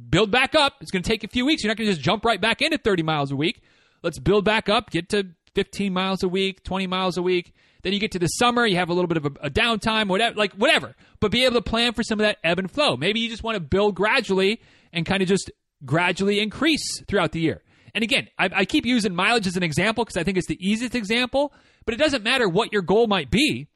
build 0.10 0.32
back 0.32 0.56
up. 0.56 0.75
It's 0.82 0.91
going 0.91 1.03
to 1.03 1.10
take 1.10 1.24
a 1.24 1.27
few 1.27 1.46
weeks. 1.46 1.63
You're 1.63 1.70
not 1.70 1.77
going 1.77 1.89
to 1.89 1.94
just 1.94 2.03
jump 2.03 2.25
right 2.25 2.39
back 2.39 2.62
into 2.62 2.77
30 2.77 3.03
miles 3.03 3.32
a 3.32 3.36
week. 3.36 3.62
Let's 4.03 4.20
build 4.20 4.46
back 4.46 4.70
up, 4.70 4.89
get 4.91 5.10
to 5.10 5.27
15 5.56 5.91
miles 5.91 6.24
a 6.24 6.27
week, 6.27 6.63
20 6.63 6.88
miles 6.88 7.17
a 7.17 7.22
week. 7.22 7.53
Then 7.84 7.94
you 7.94 8.00
get 8.00 8.12
to 8.12 8.20
the 8.20 8.27
summer, 8.27 8.65
you 8.65 8.75
have 8.77 8.89
a 8.89 8.94
little 8.94 9.08
bit 9.08 9.17
of 9.17 9.25
a, 9.25 9.32
a 9.41 9.50
downtime, 9.50 10.08
whatever, 10.08 10.36
like 10.36 10.53
whatever. 10.53 10.96
But 11.20 11.32
be 11.32 11.46
able 11.46 11.56
to 11.56 11.62
plan 11.62 11.94
for 11.94 12.03
some 12.03 12.20
of 12.20 12.25
that 12.25 12.38
ebb 12.44 12.60
and 12.60 12.70
flow. 12.70 12.98
Maybe 12.98 13.20
you 13.20 13.29
just 13.29 13.44
want 13.44 13.56
to 13.56 13.60
build 13.60 13.96
gradually 13.96 14.62
and 14.94 15.06
kind 15.06 15.22
of 15.22 15.27
just 15.27 15.51
gradually 15.86 16.39
increase 16.39 17.01
throughout 17.08 17.32
the 17.32 17.39
year. 17.39 17.62
And 17.94 18.03
again, 18.03 18.27
I, 18.38 18.50
I 18.53 18.65
keep 18.65 18.86
using 18.86 19.15
mileage 19.15 19.48
as 19.48 19.58
an 19.58 19.63
example 19.63 20.03
because 20.03 20.17
I 20.17 20.24
think 20.24 20.38
it's 20.38 20.48
the 20.48 20.60
easiest 20.60 20.96
example. 20.96 21.53
But 21.88 21.94
it 21.94 22.00
doesn't 22.00 22.22
matter 22.22 22.50
what 22.50 22.74
your 22.74 22.82
goal 22.82 23.08
might 23.08 23.32
be. 23.32 23.70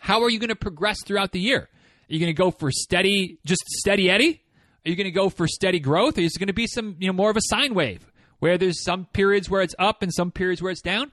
How 0.00 0.22
are 0.22 0.28
you 0.28 0.40
going 0.40 0.48
to 0.48 0.56
progress 0.56 0.98
throughout 1.04 1.30
the 1.30 1.38
year? 1.38 1.60
Are 1.60 1.68
you 2.08 2.18
going 2.18 2.34
to 2.34 2.36
go 2.36 2.50
for 2.50 2.72
steady, 2.72 3.38
just 3.46 3.62
steady 3.68 4.10
Eddie? 4.10 4.42
Are 4.84 4.90
you 4.90 4.96
going 4.96 5.04
to 5.04 5.12
go 5.12 5.28
for 5.28 5.46
steady 5.46 5.78
growth? 5.78 6.18
Or 6.18 6.22
is 6.22 6.32
it 6.34 6.40
going 6.40 6.48
to 6.48 6.52
be 6.52 6.66
some, 6.66 6.96
you 6.98 7.06
know, 7.06 7.12
more 7.12 7.30
of 7.30 7.36
a 7.36 7.40
sine 7.40 7.72
wave 7.72 8.10
where 8.40 8.58
there's 8.58 8.82
some 8.82 9.06
periods 9.06 9.48
where 9.48 9.62
it's 9.62 9.76
up 9.78 10.02
and 10.02 10.12
some 10.12 10.32
periods 10.32 10.60
where 10.60 10.72
it's 10.72 10.82
down? 10.82 11.12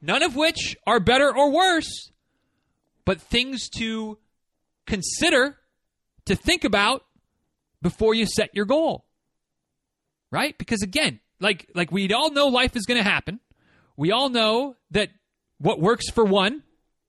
None 0.00 0.22
of 0.22 0.36
which 0.36 0.74
are 0.86 1.00
better 1.00 1.28
or 1.36 1.52
worse, 1.52 2.10
but 3.04 3.20
things 3.20 3.68
to 3.76 4.16
consider, 4.86 5.58
to 6.24 6.34
think 6.34 6.64
about 6.64 7.04
before 7.82 8.14
you 8.14 8.24
set 8.24 8.54
your 8.54 8.64
goal. 8.64 9.04
Right? 10.30 10.56
Because 10.56 10.80
again, 10.80 11.20
like 11.40 11.68
like 11.74 11.92
we 11.92 12.10
all 12.14 12.30
know 12.30 12.46
life 12.46 12.74
is 12.74 12.86
going 12.86 13.04
to 13.04 13.08
happen. 13.08 13.38
We 13.98 14.12
all 14.12 14.30
know 14.30 14.76
that 14.92 15.10
what 15.58 15.80
works 15.80 16.10
for 16.10 16.24
one 16.24 16.62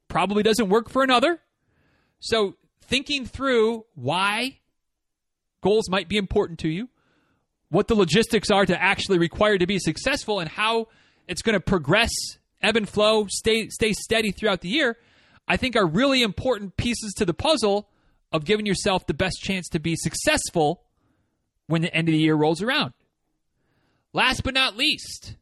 probably 0.08 0.44
doesn't 0.44 0.70
work 0.70 0.90
for 0.90 1.04
another. 1.04 1.40
So 2.20 2.56
thinking 2.82 3.26
through 3.26 3.86
why 3.96 4.60
goals 5.62 5.90
might 5.90 6.08
be 6.08 6.18
important 6.18 6.60
to 6.60 6.70
you, 6.70 6.90
what 7.70 7.88
the 7.88 7.96
logistics 7.96 8.50
are 8.50 8.66
to 8.66 8.82
actually 8.82 9.20
require 9.20 9.58
to 9.58 9.68
be 9.68 9.80
successful, 9.80 10.40
and 10.40 10.50
how 10.50 10.88
it's 11.28 11.42
going 11.42 11.54
to 11.54 11.60
progress, 11.60 12.12
ebb 12.62 12.78
and 12.78 12.88
flow, 12.88 13.28
stay 13.30 13.68
stay 13.70 13.92
steady 13.92 14.32
throughout 14.32 14.62
the 14.62 14.70
year, 14.70 14.98
I 15.48 15.58
think 15.58 15.76
are 15.76 15.86
really 15.86 16.24
important 16.24 16.78
pieces 16.78 17.14
to 17.18 17.26
the 17.26 17.34
puzzle 17.34 17.90
of 18.32 18.46
giving 18.46 18.66
yourself 18.66 19.06
the 19.06 19.14
best 19.14 19.42
chance 19.42 19.68
to 19.70 19.80
be 19.80 19.96
successful 19.96 20.84
when 21.68 21.82
the 21.82 21.94
end 21.94 22.08
of 22.08 22.14
the 22.14 22.20
year 22.20 22.36
rolls 22.36 22.62
around. 22.62 22.94
Last 24.14 24.44
but 24.44 24.54
not 24.54 24.78
least, 24.78 25.36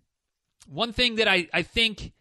one 0.67 0.93
thing 0.93 1.15
that 1.15 1.27
I, 1.27 1.47
I 1.53 1.61
think 1.61 2.11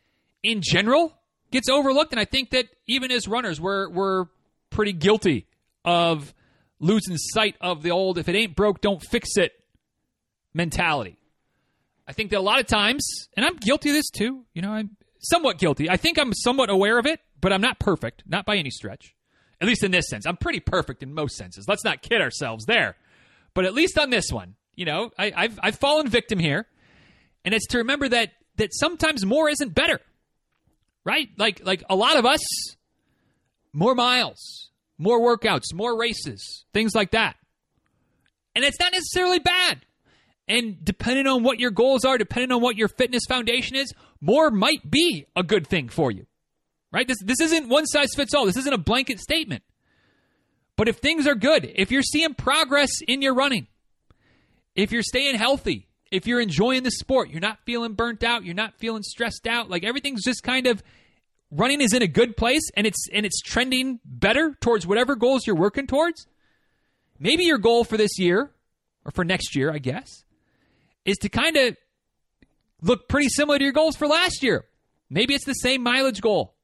in 0.45 0.61
general 0.63 1.13
gets 1.51 1.69
overlooked, 1.69 2.13
and 2.13 2.21
I 2.21 2.25
think 2.25 2.51
that 2.51 2.67
even 2.87 3.11
as 3.11 3.27
runners, 3.27 3.61
we're 3.61 3.89
we're 3.89 4.27
pretty 4.71 4.93
guilty 4.93 5.47
of 5.85 6.33
losing 6.79 7.17
sight 7.17 7.57
of 7.61 7.83
the 7.83 7.91
old 7.91 8.19
if 8.19 8.29
it 8.29 8.37
ain't 8.37 8.55
broke, 8.55 8.81
don't 8.81 9.03
fix 9.11 9.37
it 9.37 9.53
mentality. 10.53 11.19
I 12.07 12.13
think 12.13 12.31
that 12.31 12.39
a 12.39 12.41
lot 12.41 12.61
of 12.61 12.67
times, 12.67 13.29
and 13.37 13.45
I'm 13.45 13.57
guilty 13.57 13.89
of 13.89 13.97
this 13.97 14.11
too, 14.11 14.45
you 14.53 14.63
know, 14.63 14.71
I'm 14.71 14.97
somewhat 15.21 15.59
guilty. 15.59 15.89
I 15.89 15.97
think 15.97 16.19
I'm 16.19 16.35
somewhat 16.35 16.69
aware 16.71 16.99
of 16.99 17.07
it, 17.07 17.21
but 17.41 17.53
I'm 17.53 17.63
not 17.63 17.79
perfect, 17.79 18.25
not 18.27 18.45
by 18.45 18.57
any 18.57 18.71
stretch. 18.71 19.15
At 19.61 19.69
least 19.69 19.83
in 19.83 19.91
this 19.91 20.09
sense. 20.09 20.27
I'm 20.27 20.37
pretty 20.37 20.61
perfect 20.61 21.03
in 21.03 21.15
most 21.15 21.37
senses. 21.37 21.67
Let's 21.67 21.85
not 21.85 22.03
kid 22.03 22.21
ourselves 22.21 22.67
there. 22.67 22.97
But 23.55 23.65
at 23.65 23.73
least 23.73 23.99
on 23.99 24.11
this 24.11 24.31
one, 24.31 24.57
you 24.75 24.85
know, 24.85 25.11
I, 25.17 25.33
have 25.35 25.59
I've 25.63 25.79
fallen 25.79 26.09
victim 26.09 26.39
here. 26.39 26.67
And 27.45 27.55
it's 27.55 27.69
to 27.69 27.79
remember 27.79 28.09
that 28.09 28.33
that 28.57 28.75
sometimes 28.75 29.25
more 29.25 29.49
isn't 29.49 29.75
better. 29.75 30.01
Right? 31.05 31.29
Like 31.37 31.65
like 31.65 31.83
a 31.89 31.97
lot 31.97 32.17
of 32.17 32.25
us, 32.25 32.41
more 33.73 33.95
miles, 33.95 34.71
more 34.99 35.21
workouts, 35.21 35.75
more 35.75 35.99
races, 35.99 36.65
things 36.73 36.95
like 36.95 37.11
that. 37.11 37.37
And 38.55 38.65
it's 38.65 38.81
not 38.81 38.93
necessarily 38.93 39.39
bad. 39.39 39.85
And 40.47 40.85
depending 40.85 41.27
on 41.27 41.43
what 41.43 41.59
your 41.59 41.71
goals 41.71 42.05
are, 42.05 42.19
depending 42.19 42.53
on 42.53 42.61
what 42.61 42.77
your 42.77 42.89
fitness 42.89 43.23
foundation 43.29 43.77
is, 43.77 43.93
more 44.21 44.51
might 44.51 44.89
be 44.91 45.27
a 45.35 45.43
good 45.43 45.67
thing 45.67 45.89
for 45.89 46.11
you. 46.11 46.27
Right? 46.93 47.09
This 47.09 47.19
this 47.23 47.41
isn't 47.41 47.69
one 47.69 47.87
size 47.87 48.15
fits 48.15 48.35
all. 48.35 48.47
This 48.47 48.57
isn't 48.57 48.73
a 48.73 48.79
blanket 48.79 49.21
statement. 49.21 49.63
But 50.77 50.89
if 50.89 50.97
things 50.97 51.27
are 51.27 51.35
good, 51.35 51.71
if 51.75 51.91
you're 51.91 52.03
seeing 52.03 52.35
progress 52.35 52.91
in 53.07 53.23
your 53.23 53.35
running, 53.35 53.69
if 54.75 54.93
you're 54.93 55.03
staying 55.03 55.37
healthy, 55.37 55.89
if 56.15 56.29
you're 56.29 56.41
enjoying 56.41 56.85
the 56.85 56.93
sport, 56.93 57.31
you're 57.31 57.41
not 57.41 57.59
feeling 57.67 57.95
burnt 57.95 58.23
out, 58.23 58.45
you're 58.45 58.55
not 58.55 58.79
feeling 58.79 59.03
stressed 59.03 59.47
out, 59.49 59.69
like 59.69 59.85
everything's 59.85 60.23
just 60.25 60.45
kind 60.45 60.69
of 60.69 60.83
running 61.51 61.81
is 61.81 61.93
in 61.93 62.03
a 62.03 62.07
good 62.07 62.37
place 62.37 62.63
and 62.77 62.87
it's 62.87 63.09
and 63.13 63.27
it's 63.27 63.41
trending 63.41 64.01
better 64.05 64.57
towards 64.61 64.87
whatever 64.87 65.17
goals 65.17 65.47
you're 65.47 65.57
working 65.57 65.87
towards. 65.87 66.27
Maybe 67.19 67.45
your 67.45 67.59
goal 67.59 67.85
for 67.85 67.97
this 67.97 68.19
year 68.19 68.53
or 69.05 69.11
for 69.11 69.25
next 69.25 69.57
year, 69.57 69.73
I 69.73 69.79
guess, 69.79 70.25
is 71.05 71.17
to 71.19 71.29
kind 71.29 71.57
of 71.57 71.77
look 72.81 73.09
pretty 73.09 73.29
similar 73.29 73.59
to 73.59 73.65
your 73.65 73.73
goals 73.73 73.97
for 73.97 74.07
last 74.07 74.43
year. 74.43 74.65
Maybe 75.11 75.35
it's 75.35 75.45
the 75.45 75.53
same 75.55 75.83
mileage 75.83 76.21
goal. 76.21 76.55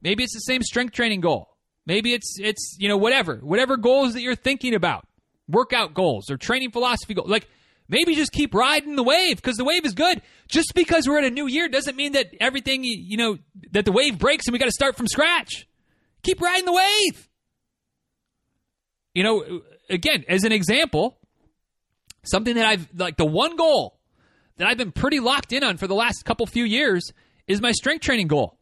Maybe 0.00 0.24
it's 0.24 0.34
the 0.34 0.40
same 0.40 0.62
strength 0.62 0.94
training 0.94 1.20
goal. 1.20 1.56
Maybe 1.84 2.14
it's 2.14 2.36
it's 2.38 2.76
you 2.78 2.88
know 2.88 2.96
whatever 2.96 3.36
whatever 3.36 3.76
goals 3.76 4.14
that 4.14 4.22
you're 4.22 4.34
thinking 4.34 4.74
about, 4.74 5.06
workout 5.48 5.92
goals 5.92 6.30
or 6.30 6.38
training 6.38 6.70
philosophy 6.70 7.12
goals. 7.12 7.28
Like 7.28 7.48
maybe 7.88 8.14
just 8.14 8.32
keep 8.32 8.54
riding 8.54 8.96
the 8.96 9.02
wave 9.02 9.36
because 9.36 9.56
the 9.56 9.64
wave 9.64 9.84
is 9.84 9.94
good. 9.94 10.22
Just 10.48 10.72
because 10.74 11.08
we're 11.08 11.18
in 11.18 11.24
a 11.24 11.30
new 11.30 11.46
year 11.46 11.68
doesn't 11.68 11.96
mean 11.96 12.12
that 12.12 12.28
everything, 12.40 12.84
you 12.84 13.16
know, 13.16 13.38
that 13.72 13.84
the 13.84 13.92
wave 13.92 14.18
breaks 14.18 14.46
and 14.46 14.52
we 14.52 14.58
got 14.58 14.66
to 14.66 14.72
start 14.72 14.96
from 14.96 15.06
scratch. 15.06 15.66
Keep 16.22 16.40
riding 16.40 16.64
the 16.64 16.72
wave. 16.72 17.28
You 19.14 19.22
know, 19.22 19.60
again, 19.88 20.24
as 20.28 20.44
an 20.44 20.52
example, 20.52 21.18
something 22.24 22.56
that 22.56 22.66
I've, 22.66 22.88
like 22.94 23.16
the 23.16 23.24
one 23.24 23.56
goal 23.56 23.98
that 24.56 24.68
I've 24.68 24.78
been 24.78 24.92
pretty 24.92 25.20
locked 25.20 25.52
in 25.52 25.64
on 25.64 25.76
for 25.76 25.86
the 25.86 25.94
last 25.94 26.24
couple 26.24 26.46
few 26.46 26.64
years 26.64 27.12
is 27.46 27.60
my 27.60 27.72
strength 27.72 28.02
training 28.02 28.28
goal. 28.28 28.58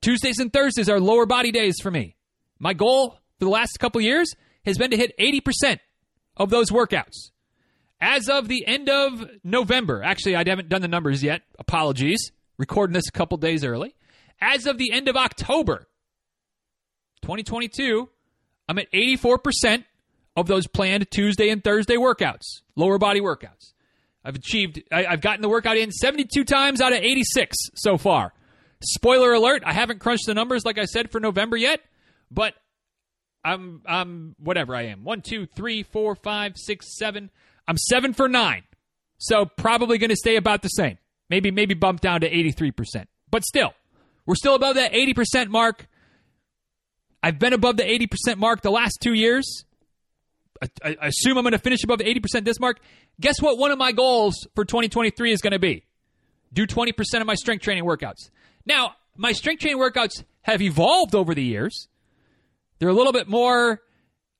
Tuesdays 0.00 0.38
and 0.38 0.52
Thursdays 0.52 0.88
are 0.88 1.00
lower 1.00 1.26
body 1.26 1.52
days 1.52 1.76
for 1.80 1.90
me. 1.90 2.16
My 2.58 2.74
goal 2.74 3.18
for 3.38 3.44
the 3.44 3.50
last 3.50 3.78
couple 3.78 4.00
years 4.00 4.32
has 4.64 4.78
been 4.78 4.90
to 4.90 4.96
hit 4.96 5.16
80% 5.18 5.78
of 6.36 6.50
those 6.50 6.70
workouts. 6.70 7.31
As 8.02 8.28
of 8.28 8.48
the 8.48 8.66
end 8.66 8.88
of 8.88 9.24
November, 9.44 10.02
actually, 10.02 10.34
I 10.34 10.42
haven't 10.44 10.68
done 10.68 10.82
the 10.82 10.88
numbers 10.88 11.22
yet. 11.22 11.42
Apologies. 11.60 12.32
Recording 12.58 12.94
this 12.94 13.06
a 13.06 13.12
couple 13.12 13.38
days 13.38 13.64
early. 13.64 13.94
As 14.40 14.66
of 14.66 14.76
the 14.76 14.90
end 14.90 15.06
of 15.06 15.14
October 15.14 15.86
2022, 17.22 18.08
I'm 18.68 18.78
at 18.78 18.90
84% 18.92 19.84
of 20.36 20.48
those 20.48 20.66
planned 20.66 21.12
Tuesday 21.12 21.48
and 21.48 21.62
Thursday 21.62 21.94
workouts, 21.96 22.62
lower 22.74 22.98
body 22.98 23.20
workouts. 23.20 23.72
I've 24.24 24.34
achieved, 24.34 24.82
I, 24.90 25.04
have 25.04 25.20
gotten 25.20 25.40
the 25.40 25.48
workout 25.48 25.76
in 25.76 25.92
72 25.92 26.42
times 26.42 26.80
out 26.80 26.92
of 26.92 26.98
86 26.98 27.56
so 27.76 27.96
far. 27.98 28.32
Spoiler 28.82 29.32
alert, 29.32 29.62
I 29.64 29.72
haven't 29.72 30.00
crunched 30.00 30.26
the 30.26 30.34
numbers 30.34 30.64
like 30.64 30.76
I 30.76 30.86
said 30.86 31.12
for 31.12 31.20
November 31.20 31.56
yet, 31.56 31.80
but 32.32 32.54
I'm 33.44 33.82
I'm 33.86 34.34
whatever 34.40 34.74
I 34.74 34.86
am. 34.86 35.04
One, 35.04 35.20
two, 35.20 35.46
three, 35.46 35.84
four, 35.84 36.16
five, 36.16 36.54
six, 36.56 36.98
seven. 36.98 37.30
I'm 37.66 37.78
seven 37.78 38.12
for 38.12 38.28
nine. 38.28 38.62
So 39.18 39.44
probably 39.44 39.98
gonna 39.98 40.16
stay 40.16 40.36
about 40.36 40.62
the 40.62 40.68
same. 40.68 40.98
Maybe 41.30 41.50
maybe 41.50 41.74
bump 41.74 42.00
down 42.00 42.20
to 42.20 42.30
83%. 42.30 43.06
But 43.30 43.44
still, 43.44 43.72
we're 44.26 44.34
still 44.34 44.54
above 44.54 44.74
that 44.76 44.92
80% 44.92 45.48
mark. 45.48 45.86
I've 47.22 47.38
been 47.38 47.52
above 47.52 47.76
the 47.76 47.84
80% 47.84 48.36
mark 48.36 48.62
the 48.62 48.70
last 48.70 48.98
two 49.00 49.14
years. 49.14 49.64
I, 50.60 50.96
I 51.00 51.06
assume 51.06 51.38
I'm 51.38 51.44
going 51.44 51.52
to 51.52 51.58
finish 51.58 51.82
above 51.82 51.98
the 51.98 52.04
80% 52.04 52.44
this 52.44 52.60
mark. 52.60 52.80
Guess 53.20 53.40
what? 53.40 53.58
One 53.58 53.70
of 53.70 53.78
my 53.78 53.92
goals 53.92 54.46
for 54.54 54.64
2023 54.64 55.32
is 55.32 55.40
going 55.40 55.52
to 55.52 55.58
be 55.58 55.84
do 56.52 56.66
20% 56.66 56.92
of 57.20 57.26
my 57.26 57.34
strength 57.34 57.62
training 57.62 57.84
workouts. 57.84 58.30
Now, 58.66 58.94
my 59.16 59.32
strength 59.32 59.60
training 59.60 59.80
workouts 59.80 60.24
have 60.42 60.60
evolved 60.60 61.14
over 61.14 61.34
the 61.34 61.42
years. 61.42 61.88
They're 62.78 62.88
a 62.88 62.94
little 62.94 63.12
bit 63.12 63.28
more, 63.28 63.80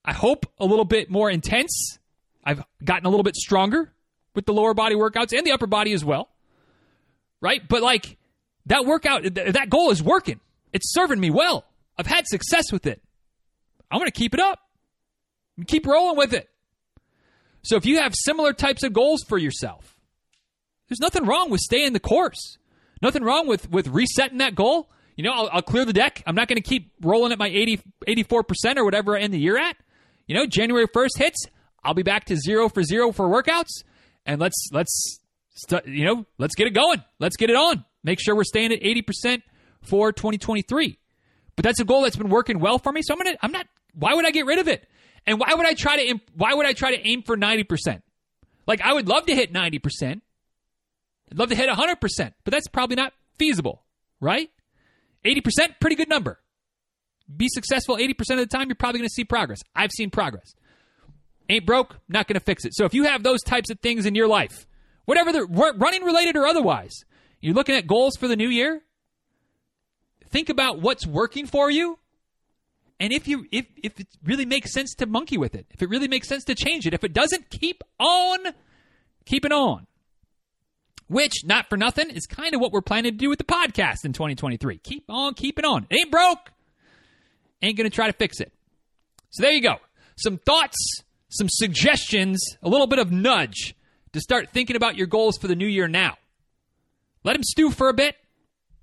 I 0.04 0.12
hope, 0.12 0.46
a 0.58 0.66
little 0.66 0.84
bit 0.84 1.10
more 1.10 1.30
intense. 1.30 1.98
I've 2.44 2.64
gotten 2.84 3.06
a 3.06 3.08
little 3.08 3.24
bit 3.24 3.36
stronger 3.36 3.92
with 4.34 4.46
the 4.46 4.52
lower 4.52 4.74
body 4.74 4.94
workouts 4.94 5.36
and 5.36 5.46
the 5.46 5.52
upper 5.52 5.66
body 5.66 5.92
as 5.92 6.04
well. 6.04 6.28
Right? 7.40 7.66
But 7.66 7.82
like 7.82 8.16
that 8.66 8.84
workout, 8.84 9.22
that 9.34 9.68
goal 9.68 9.90
is 9.90 10.02
working. 10.02 10.40
It's 10.72 10.92
serving 10.92 11.20
me 11.20 11.30
well. 11.30 11.64
I've 11.98 12.06
had 12.06 12.26
success 12.26 12.72
with 12.72 12.86
it. 12.86 13.02
I'm 13.90 13.98
going 13.98 14.10
to 14.10 14.18
keep 14.18 14.34
it 14.34 14.40
up. 14.40 14.60
Keep 15.66 15.86
rolling 15.86 16.16
with 16.16 16.32
it. 16.32 16.48
So 17.62 17.76
if 17.76 17.84
you 17.84 17.98
have 17.98 18.14
similar 18.14 18.52
types 18.52 18.82
of 18.82 18.92
goals 18.92 19.22
for 19.22 19.38
yourself, 19.38 19.96
there's 20.88 21.00
nothing 21.00 21.26
wrong 21.26 21.50
with 21.50 21.60
staying 21.60 21.92
the 21.92 22.00
course. 22.00 22.58
Nothing 23.00 23.22
wrong 23.22 23.46
with 23.46 23.70
with 23.70 23.88
resetting 23.88 24.38
that 24.38 24.54
goal. 24.54 24.90
You 25.16 25.24
know, 25.24 25.32
I'll, 25.32 25.50
I'll 25.52 25.62
clear 25.62 25.84
the 25.84 25.92
deck. 25.92 26.22
I'm 26.26 26.34
not 26.34 26.48
going 26.48 26.60
to 26.60 26.68
keep 26.68 26.92
rolling 27.00 27.32
at 27.32 27.38
my 27.38 27.48
80, 27.48 27.80
84% 28.06 28.76
or 28.76 28.84
whatever 28.84 29.16
I 29.16 29.20
end 29.20 29.34
the 29.34 29.38
year 29.38 29.58
at. 29.58 29.76
You 30.26 30.34
know, 30.34 30.46
January 30.46 30.86
1st 30.86 31.18
hits, 31.18 31.46
I'll 31.84 31.94
be 31.94 32.02
back 32.02 32.26
to 32.26 32.36
zero 32.36 32.68
for 32.68 32.82
zero 32.82 33.12
for 33.12 33.28
workouts. 33.28 33.82
And 34.24 34.40
let's, 34.40 34.68
let's, 34.72 35.18
you 35.84 36.04
know, 36.04 36.26
let's 36.38 36.54
get 36.54 36.66
it 36.66 36.74
going. 36.74 37.02
Let's 37.18 37.36
get 37.36 37.50
it 37.50 37.56
on. 37.56 37.84
Make 38.04 38.20
sure 38.20 38.34
we're 38.34 38.44
staying 38.44 38.72
at 38.72 38.80
80% 38.80 39.42
for 39.82 40.12
2023. 40.12 40.98
But 41.56 41.64
that's 41.64 41.80
a 41.80 41.84
goal 41.84 42.02
that's 42.02 42.16
been 42.16 42.30
working 42.30 42.60
well 42.60 42.78
for 42.78 42.92
me. 42.92 43.02
So 43.02 43.14
I'm 43.14 43.20
to, 43.24 43.36
I'm 43.42 43.52
not, 43.52 43.66
why 43.94 44.14
would 44.14 44.26
I 44.26 44.30
get 44.30 44.46
rid 44.46 44.58
of 44.58 44.68
it? 44.68 44.88
And 45.26 45.38
why 45.38 45.54
would 45.54 45.66
I 45.66 45.74
try 45.74 45.96
to, 45.96 46.20
why 46.34 46.54
would 46.54 46.66
I 46.66 46.72
try 46.72 46.96
to 46.96 47.08
aim 47.08 47.22
for 47.22 47.36
90%? 47.36 48.02
Like, 48.66 48.80
I 48.80 48.92
would 48.92 49.08
love 49.08 49.26
to 49.26 49.34
hit 49.34 49.52
90%. 49.52 50.20
I'd 51.30 51.38
love 51.38 51.48
to 51.48 51.54
hit 51.54 51.68
100%, 51.68 52.32
but 52.44 52.52
that's 52.52 52.68
probably 52.68 52.96
not 52.96 53.12
feasible, 53.38 53.82
right? 54.20 54.50
80%, 55.24 55.40
pretty 55.80 55.96
good 55.96 56.08
number. 56.08 56.38
Be 57.34 57.48
successful 57.48 57.96
80% 57.96 58.10
of 58.32 58.36
the 58.38 58.46
time, 58.46 58.68
you're 58.68 58.76
probably 58.76 58.98
going 58.98 59.08
to 59.08 59.14
see 59.14 59.24
progress. 59.24 59.60
I've 59.74 59.92
seen 59.92 60.10
progress. 60.10 60.54
Ain't 61.48 61.66
broke, 61.66 61.98
not 62.08 62.28
going 62.28 62.34
to 62.34 62.44
fix 62.44 62.64
it. 62.64 62.74
So 62.74 62.84
if 62.84 62.94
you 62.94 63.04
have 63.04 63.22
those 63.22 63.42
types 63.42 63.70
of 63.70 63.80
things 63.80 64.06
in 64.06 64.14
your 64.14 64.28
life, 64.28 64.66
whatever 65.04 65.32
they're 65.32 65.46
running 65.46 66.02
related 66.02 66.36
or 66.36 66.46
otherwise, 66.46 66.92
you're 67.40 67.54
looking 67.54 67.74
at 67.74 67.86
goals 67.86 68.16
for 68.16 68.28
the 68.28 68.36
new 68.36 68.48
year, 68.48 68.82
think 70.30 70.48
about 70.48 70.80
what's 70.80 71.06
working 71.06 71.46
for 71.46 71.70
you. 71.70 71.98
And 73.02 73.12
if 73.12 73.26
you 73.26 73.46
if 73.50 73.66
if 73.82 73.98
it 73.98 74.06
really 74.24 74.46
makes 74.46 74.72
sense 74.72 74.94
to 74.94 75.06
monkey 75.06 75.36
with 75.36 75.56
it 75.56 75.66
if 75.70 75.82
it 75.82 75.88
really 75.88 76.06
makes 76.06 76.28
sense 76.28 76.44
to 76.44 76.54
change 76.54 76.86
it 76.86 76.94
if 76.94 77.02
it 77.02 77.12
doesn't 77.12 77.50
keep 77.50 77.82
on 77.98 78.38
keep 79.24 79.44
it 79.44 79.50
on. 79.50 79.88
Which 81.08 81.44
not 81.44 81.68
for 81.68 81.76
nothing 81.76 82.10
is 82.10 82.26
kind 82.26 82.54
of 82.54 82.60
what 82.60 82.70
we're 82.70 82.80
planning 82.80 83.12
to 83.12 83.18
do 83.18 83.28
with 83.28 83.38
the 83.38 83.44
podcast 83.44 84.04
in 84.04 84.12
2023 84.12 84.78
keep 84.78 85.04
on 85.08 85.34
keeping 85.34 85.64
on. 85.64 85.88
It 85.90 85.96
ain't 85.96 86.12
broke. 86.12 86.52
Ain't 87.60 87.76
gonna 87.76 87.90
try 87.90 88.06
to 88.06 88.12
fix 88.12 88.38
it. 88.38 88.52
So 89.30 89.42
there 89.42 89.52
you 89.52 89.62
go. 89.62 89.76
Some 90.16 90.38
thoughts 90.38 90.76
some 91.32 91.48
suggestions 91.48 92.40
a 92.62 92.68
little 92.68 92.86
bit 92.86 92.98
of 92.98 93.10
nudge 93.10 93.74
to 94.12 94.20
start 94.20 94.50
thinking 94.52 94.76
about 94.76 94.96
your 94.96 95.06
goals 95.06 95.36
for 95.38 95.48
the 95.48 95.56
new 95.56 95.66
year 95.66 95.88
now 95.88 96.16
let 97.24 97.32
them 97.32 97.42
stew 97.42 97.70
for 97.70 97.88
a 97.88 97.94
bit 97.94 98.16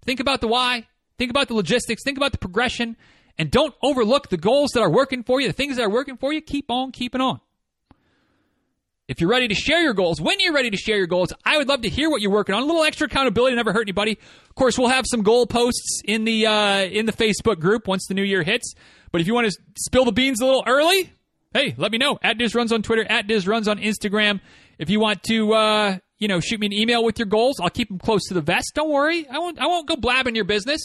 think 0.05 0.19
about 0.19 0.41
the 0.41 0.47
why 0.47 0.85
Think 1.19 1.31
about 1.31 1.49
the 1.49 1.53
logistics, 1.53 2.01
think 2.01 2.17
about 2.17 2.31
the 2.31 2.37
progression, 2.37 2.95
and 3.37 3.51
don't 3.51 3.75
overlook 3.83 4.29
the 4.29 4.37
goals 4.37 4.71
that 4.71 4.79
are 4.79 4.89
working 4.89 5.23
for 5.23 5.41
you, 5.41 5.47
the 5.47 5.53
things 5.53 5.75
that 5.75 5.83
are 5.83 5.89
working 5.89 6.15
for 6.15 6.31
you. 6.31 6.39
Keep 6.41 6.71
on 6.71 6.93
keeping 6.93 7.19
on. 7.19 7.41
If 9.09 9.19
you're 9.19 9.29
ready 9.29 9.49
to 9.49 9.55
share 9.55 9.81
your 9.81 9.93
goals, 9.93 10.21
when 10.21 10.39
you're 10.39 10.53
ready 10.53 10.69
to 10.69 10.77
share 10.77 10.95
your 10.95 11.07
goals, 11.07 11.33
I 11.43 11.57
would 11.57 11.67
love 11.67 11.81
to 11.81 11.89
hear 11.89 12.09
what 12.09 12.21
you're 12.21 12.31
working 12.31 12.55
on. 12.55 12.63
A 12.63 12.65
little 12.65 12.83
extra 12.83 13.07
accountability 13.07 13.55
never 13.55 13.73
hurt 13.73 13.81
anybody. 13.81 14.17
Of 14.49 14.55
course, 14.55 14.77
we'll 14.77 14.87
have 14.87 15.03
some 15.09 15.23
goal 15.23 15.45
posts 15.45 16.01
in 16.05 16.23
the 16.23 16.47
uh, 16.47 16.83
in 16.85 17.05
the 17.05 17.11
Facebook 17.11 17.59
group 17.59 17.85
once 17.85 18.05
the 18.07 18.13
new 18.13 18.23
year 18.23 18.43
hits. 18.43 18.73
But 19.11 19.19
if 19.19 19.27
you 19.27 19.33
want 19.33 19.51
to 19.51 19.57
spill 19.75 20.05
the 20.05 20.13
beans 20.13 20.39
a 20.39 20.45
little 20.45 20.63
early, 20.65 21.11
hey, 21.53 21.75
let 21.77 21.91
me 21.91 21.97
know. 21.97 22.17
At 22.21 22.37
Diz 22.37 22.55
Runs 22.55 22.71
on 22.71 22.81
Twitter, 22.81 23.05
at 23.09 23.27
Diz 23.27 23.47
Runs 23.47 23.67
on 23.67 23.77
Instagram. 23.79 24.39
If 24.77 24.89
you 24.89 24.99
want 24.99 25.23
to, 25.23 25.53
uh, 25.53 25.97
you 26.17 26.27
know, 26.27 26.39
shoot 26.39 26.59
me 26.59 26.67
an 26.67 26.73
email 26.73 27.03
with 27.03 27.19
your 27.19 27.25
goals, 27.25 27.59
I'll 27.59 27.69
keep 27.69 27.89
them 27.89 27.99
close 27.99 28.25
to 28.27 28.33
the 28.33 28.41
vest. 28.41 28.71
Don't 28.75 28.89
worry, 28.89 29.27
I 29.27 29.39
won't. 29.39 29.59
I 29.59 29.67
won't 29.67 29.87
go 29.87 29.95
blabbing 29.95 30.35
your 30.35 30.45
business 30.45 30.81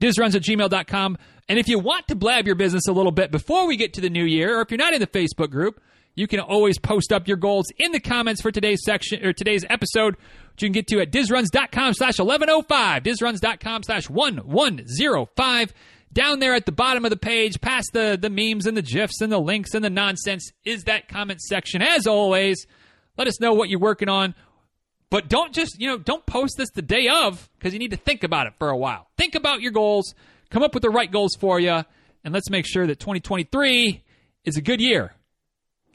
dizruns 0.00 0.34
at 0.34 0.42
gmail.com. 0.42 1.18
And 1.48 1.58
if 1.58 1.68
you 1.68 1.78
want 1.78 2.08
to 2.08 2.14
blab 2.14 2.46
your 2.46 2.56
business 2.56 2.86
a 2.88 2.92
little 2.92 3.12
bit 3.12 3.30
before 3.30 3.66
we 3.66 3.76
get 3.76 3.94
to 3.94 4.00
the 4.00 4.10
new 4.10 4.24
year, 4.24 4.58
or 4.58 4.62
if 4.62 4.70
you're 4.70 4.78
not 4.78 4.94
in 4.94 5.00
the 5.00 5.06
Facebook 5.06 5.50
group, 5.50 5.80
you 6.14 6.26
can 6.26 6.40
always 6.40 6.78
post 6.78 7.12
up 7.12 7.26
your 7.26 7.36
goals 7.36 7.66
in 7.76 7.92
the 7.92 8.00
comments 8.00 8.40
for 8.40 8.50
today's 8.52 8.82
section 8.84 9.24
or 9.24 9.32
today's 9.32 9.64
episode, 9.68 10.16
which 10.52 10.62
you 10.62 10.68
can 10.68 10.72
get 10.72 10.86
to 10.88 11.00
at 11.00 11.10
dizruns.com 11.10 11.94
slash 11.94 12.18
1105, 12.18 13.02
dizruns.com 13.02 13.82
slash 13.82 14.08
1105. 14.08 15.74
Down 16.14 16.38
there 16.38 16.54
at 16.54 16.64
the 16.64 16.72
bottom 16.72 17.04
of 17.04 17.10
the 17.10 17.16
page, 17.16 17.60
past 17.60 17.90
the, 17.92 18.16
the 18.20 18.30
memes 18.30 18.66
and 18.66 18.76
the 18.76 18.82
GIFs 18.82 19.20
and 19.20 19.32
the 19.32 19.38
links 19.38 19.74
and 19.74 19.84
the 19.84 19.90
nonsense, 19.90 20.52
is 20.64 20.84
that 20.84 21.08
comment 21.08 21.40
section. 21.40 21.82
As 21.82 22.06
always, 22.06 22.66
let 23.18 23.26
us 23.26 23.40
know 23.40 23.52
what 23.52 23.68
you're 23.68 23.80
working 23.80 24.08
on, 24.08 24.36
but 25.10 25.28
don't 25.28 25.52
just, 25.52 25.80
you 25.80 25.88
know, 25.88 25.98
don't 25.98 26.24
post 26.24 26.56
this 26.56 26.70
the 26.70 26.82
day 26.82 27.08
of 27.08 27.50
because 27.58 27.72
you 27.72 27.80
need 27.80 27.90
to 27.90 27.96
think 27.96 28.22
about 28.22 28.46
it 28.46 28.54
for 28.60 28.70
a 28.70 28.76
while. 28.76 29.08
Think 29.18 29.34
about 29.34 29.60
your 29.60 29.72
goals, 29.72 30.14
come 30.50 30.62
up 30.62 30.72
with 30.72 30.84
the 30.84 30.90
right 30.90 31.10
goals 31.10 31.34
for 31.38 31.58
you, 31.58 31.84
and 32.22 32.32
let's 32.32 32.48
make 32.48 32.64
sure 32.64 32.86
that 32.86 33.00
2023 33.00 34.02
is 34.44 34.56
a 34.56 34.62
good 34.62 34.80
year, 34.80 35.14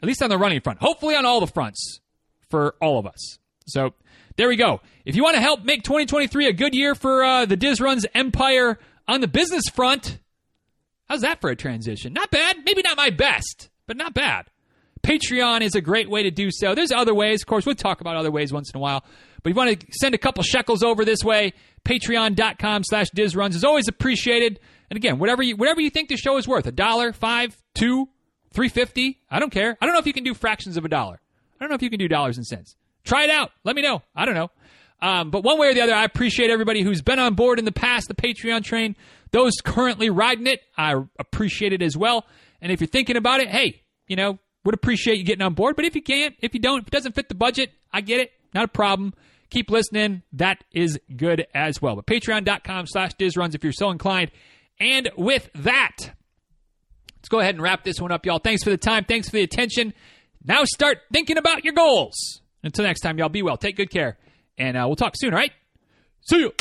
at 0.03 0.07
least 0.07 0.21
on 0.21 0.29
the 0.29 0.37
running 0.37 0.59
front. 0.59 0.79
Hopefully, 0.79 1.15
on 1.15 1.25
all 1.25 1.39
the 1.39 1.47
fronts 1.47 2.01
for 2.49 2.75
all 2.81 2.99
of 2.99 3.07
us. 3.07 3.39
So 3.67 3.93
there 4.35 4.49
we 4.49 4.57
go. 4.57 4.81
If 5.05 5.15
you 5.15 5.23
want 5.23 5.35
to 5.35 5.41
help 5.41 5.63
make 5.63 5.83
2023 5.83 6.47
a 6.47 6.53
good 6.53 6.73
year 6.73 6.93
for 6.93 7.23
uh, 7.23 7.45
the 7.45 7.55
Diz 7.55 7.79
Runs 7.79 8.05
Empire 8.13 8.79
on 9.09 9.21
the 9.21 9.27
business 9.27 9.63
front, 9.73 10.19
how's 11.07 11.21
that 11.21 11.41
for 11.41 11.49
a 11.49 11.55
transition? 11.55 12.13
Not 12.13 12.31
bad. 12.31 12.57
Maybe 12.65 12.81
not 12.81 12.97
my 12.97 13.09
best, 13.09 13.69
but 13.87 13.97
not 13.97 14.13
bad. 14.13 14.45
Patreon 15.01 15.61
is 15.61 15.75
a 15.75 15.81
great 15.81 16.09
way 16.09 16.23
to 16.23 16.31
do 16.31 16.49
so. 16.51 16.75
There's 16.75 16.91
other 16.91 17.13
ways. 17.13 17.41
Of 17.41 17.47
course, 17.47 17.65
we'll 17.65 17.75
talk 17.75 18.01
about 18.01 18.17
other 18.17 18.31
ways 18.31 18.51
once 18.51 18.69
in 18.71 18.77
a 18.77 18.81
while. 18.81 19.03
But 19.41 19.49
if 19.49 19.55
you 19.55 19.57
want 19.57 19.79
to 19.79 19.87
send 19.91 20.13
a 20.13 20.17
couple 20.17 20.43
shekels 20.43 20.83
over 20.83 21.05
this 21.05 21.23
way, 21.23 21.53
patreon.com 21.85 22.83
slash 22.83 23.07
dizruns 23.15 23.55
is 23.55 23.63
always 23.63 23.87
appreciated. 23.87 24.59
And 24.89 24.97
again, 24.97 25.17
whatever 25.17 25.41
you, 25.41 25.55
whatever 25.55 25.79
you 25.79 25.89
think 25.89 26.09
the 26.09 26.17
show 26.17 26.37
is 26.37 26.47
worth, 26.47 26.67
a 26.67 26.71
dollar, 26.71 27.13
five, 27.13 27.55
two, 27.73 28.09
three 28.51 28.69
fifty, 28.69 29.21
I 29.31 29.39
don't 29.39 29.51
care. 29.51 29.77
I 29.81 29.85
don't 29.85 29.93
know 29.93 29.99
if 29.99 30.07
you 30.07 30.13
can 30.13 30.25
do 30.25 30.33
fractions 30.33 30.75
of 30.75 30.83
a 30.83 30.89
dollar. 30.89 31.21
I 31.55 31.63
don't 31.63 31.69
know 31.69 31.75
if 31.75 31.81
you 31.81 31.89
can 31.89 31.99
do 31.99 32.07
dollars 32.07 32.37
and 32.37 32.45
cents. 32.45 32.75
Try 33.05 33.23
it 33.23 33.29
out. 33.29 33.51
Let 33.63 33.75
me 33.75 33.81
know. 33.81 34.01
I 34.15 34.25
don't 34.25 34.35
know. 34.35 34.51
Um, 35.01 35.31
but 35.31 35.43
one 35.43 35.57
way 35.57 35.69
or 35.69 35.73
the 35.73 35.81
other, 35.81 35.93
I 35.93 36.03
appreciate 36.03 36.49
everybody 36.49 36.81
who's 36.81 37.01
been 37.01 37.19
on 37.19 37.35
board 37.35 37.59
in 37.59 37.65
the 37.65 37.71
past, 37.71 38.07
the 38.07 38.15
Patreon 38.15 38.63
train. 38.63 38.95
Those 39.31 39.53
currently 39.63 40.09
riding 40.09 40.47
it, 40.47 40.61
I 40.77 40.95
appreciate 41.17 41.73
it 41.73 41.81
as 41.81 41.95
well. 41.95 42.25
And 42.61 42.71
if 42.71 42.81
you're 42.81 42.87
thinking 42.87 43.15
about 43.15 43.39
it, 43.39 43.49
hey, 43.49 43.83
you 44.07 44.15
know, 44.15 44.39
would 44.65 44.75
appreciate 44.75 45.17
you 45.17 45.23
getting 45.23 45.45
on 45.45 45.53
board. 45.53 45.75
But 45.75 45.85
if 45.85 45.95
you 45.95 46.01
can't, 46.01 46.35
if 46.39 46.53
you 46.53 46.59
don't, 46.59 46.81
if 46.81 46.87
it 46.87 46.91
doesn't 46.91 47.15
fit 47.15 47.29
the 47.29 47.35
budget, 47.35 47.71
I 47.93 48.01
get 48.01 48.19
it. 48.19 48.31
Not 48.53 48.65
a 48.65 48.69
problem. 48.69 49.13
Keep 49.49 49.71
listening. 49.71 50.23
That 50.33 50.63
is 50.71 50.99
good 51.15 51.47
as 51.53 51.81
well. 51.81 51.95
But 51.95 52.05
patreon.com 52.05 52.87
slash 52.87 53.11
dizruns 53.15 53.55
if 53.55 53.63
you're 53.63 53.73
so 53.73 53.89
inclined. 53.89 54.31
And 54.79 55.09
with 55.17 55.49
that, 55.55 55.95
let's 57.17 57.29
go 57.29 57.39
ahead 57.39 57.55
and 57.55 57.63
wrap 57.63 57.83
this 57.83 57.99
one 57.99 58.11
up, 58.11 58.25
y'all. 58.25 58.39
Thanks 58.39 58.63
for 58.63 58.69
the 58.69 58.77
time. 58.77 59.05
Thanks 59.05 59.29
for 59.29 59.37
the 59.37 59.43
attention. 59.43 59.93
Now 60.43 60.63
start 60.65 60.99
thinking 61.11 61.37
about 61.37 61.63
your 61.63 61.73
goals. 61.73 62.41
Until 62.63 62.85
next 62.85 63.01
time, 63.01 63.17
y'all, 63.17 63.29
be 63.29 63.41
well. 63.41 63.57
Take 63.57 63.77
good 63.77 63.89
care. 63.89 64.17
And 64.59 64.77
uh, 64.77 64.83
we'll 64.85 64.97
talk 64.97 65.13
soon, 65.15 65.33
all 65.33 65.39
right? 65.39 65.53
See 66.29 66.39
you. 66.39 66.53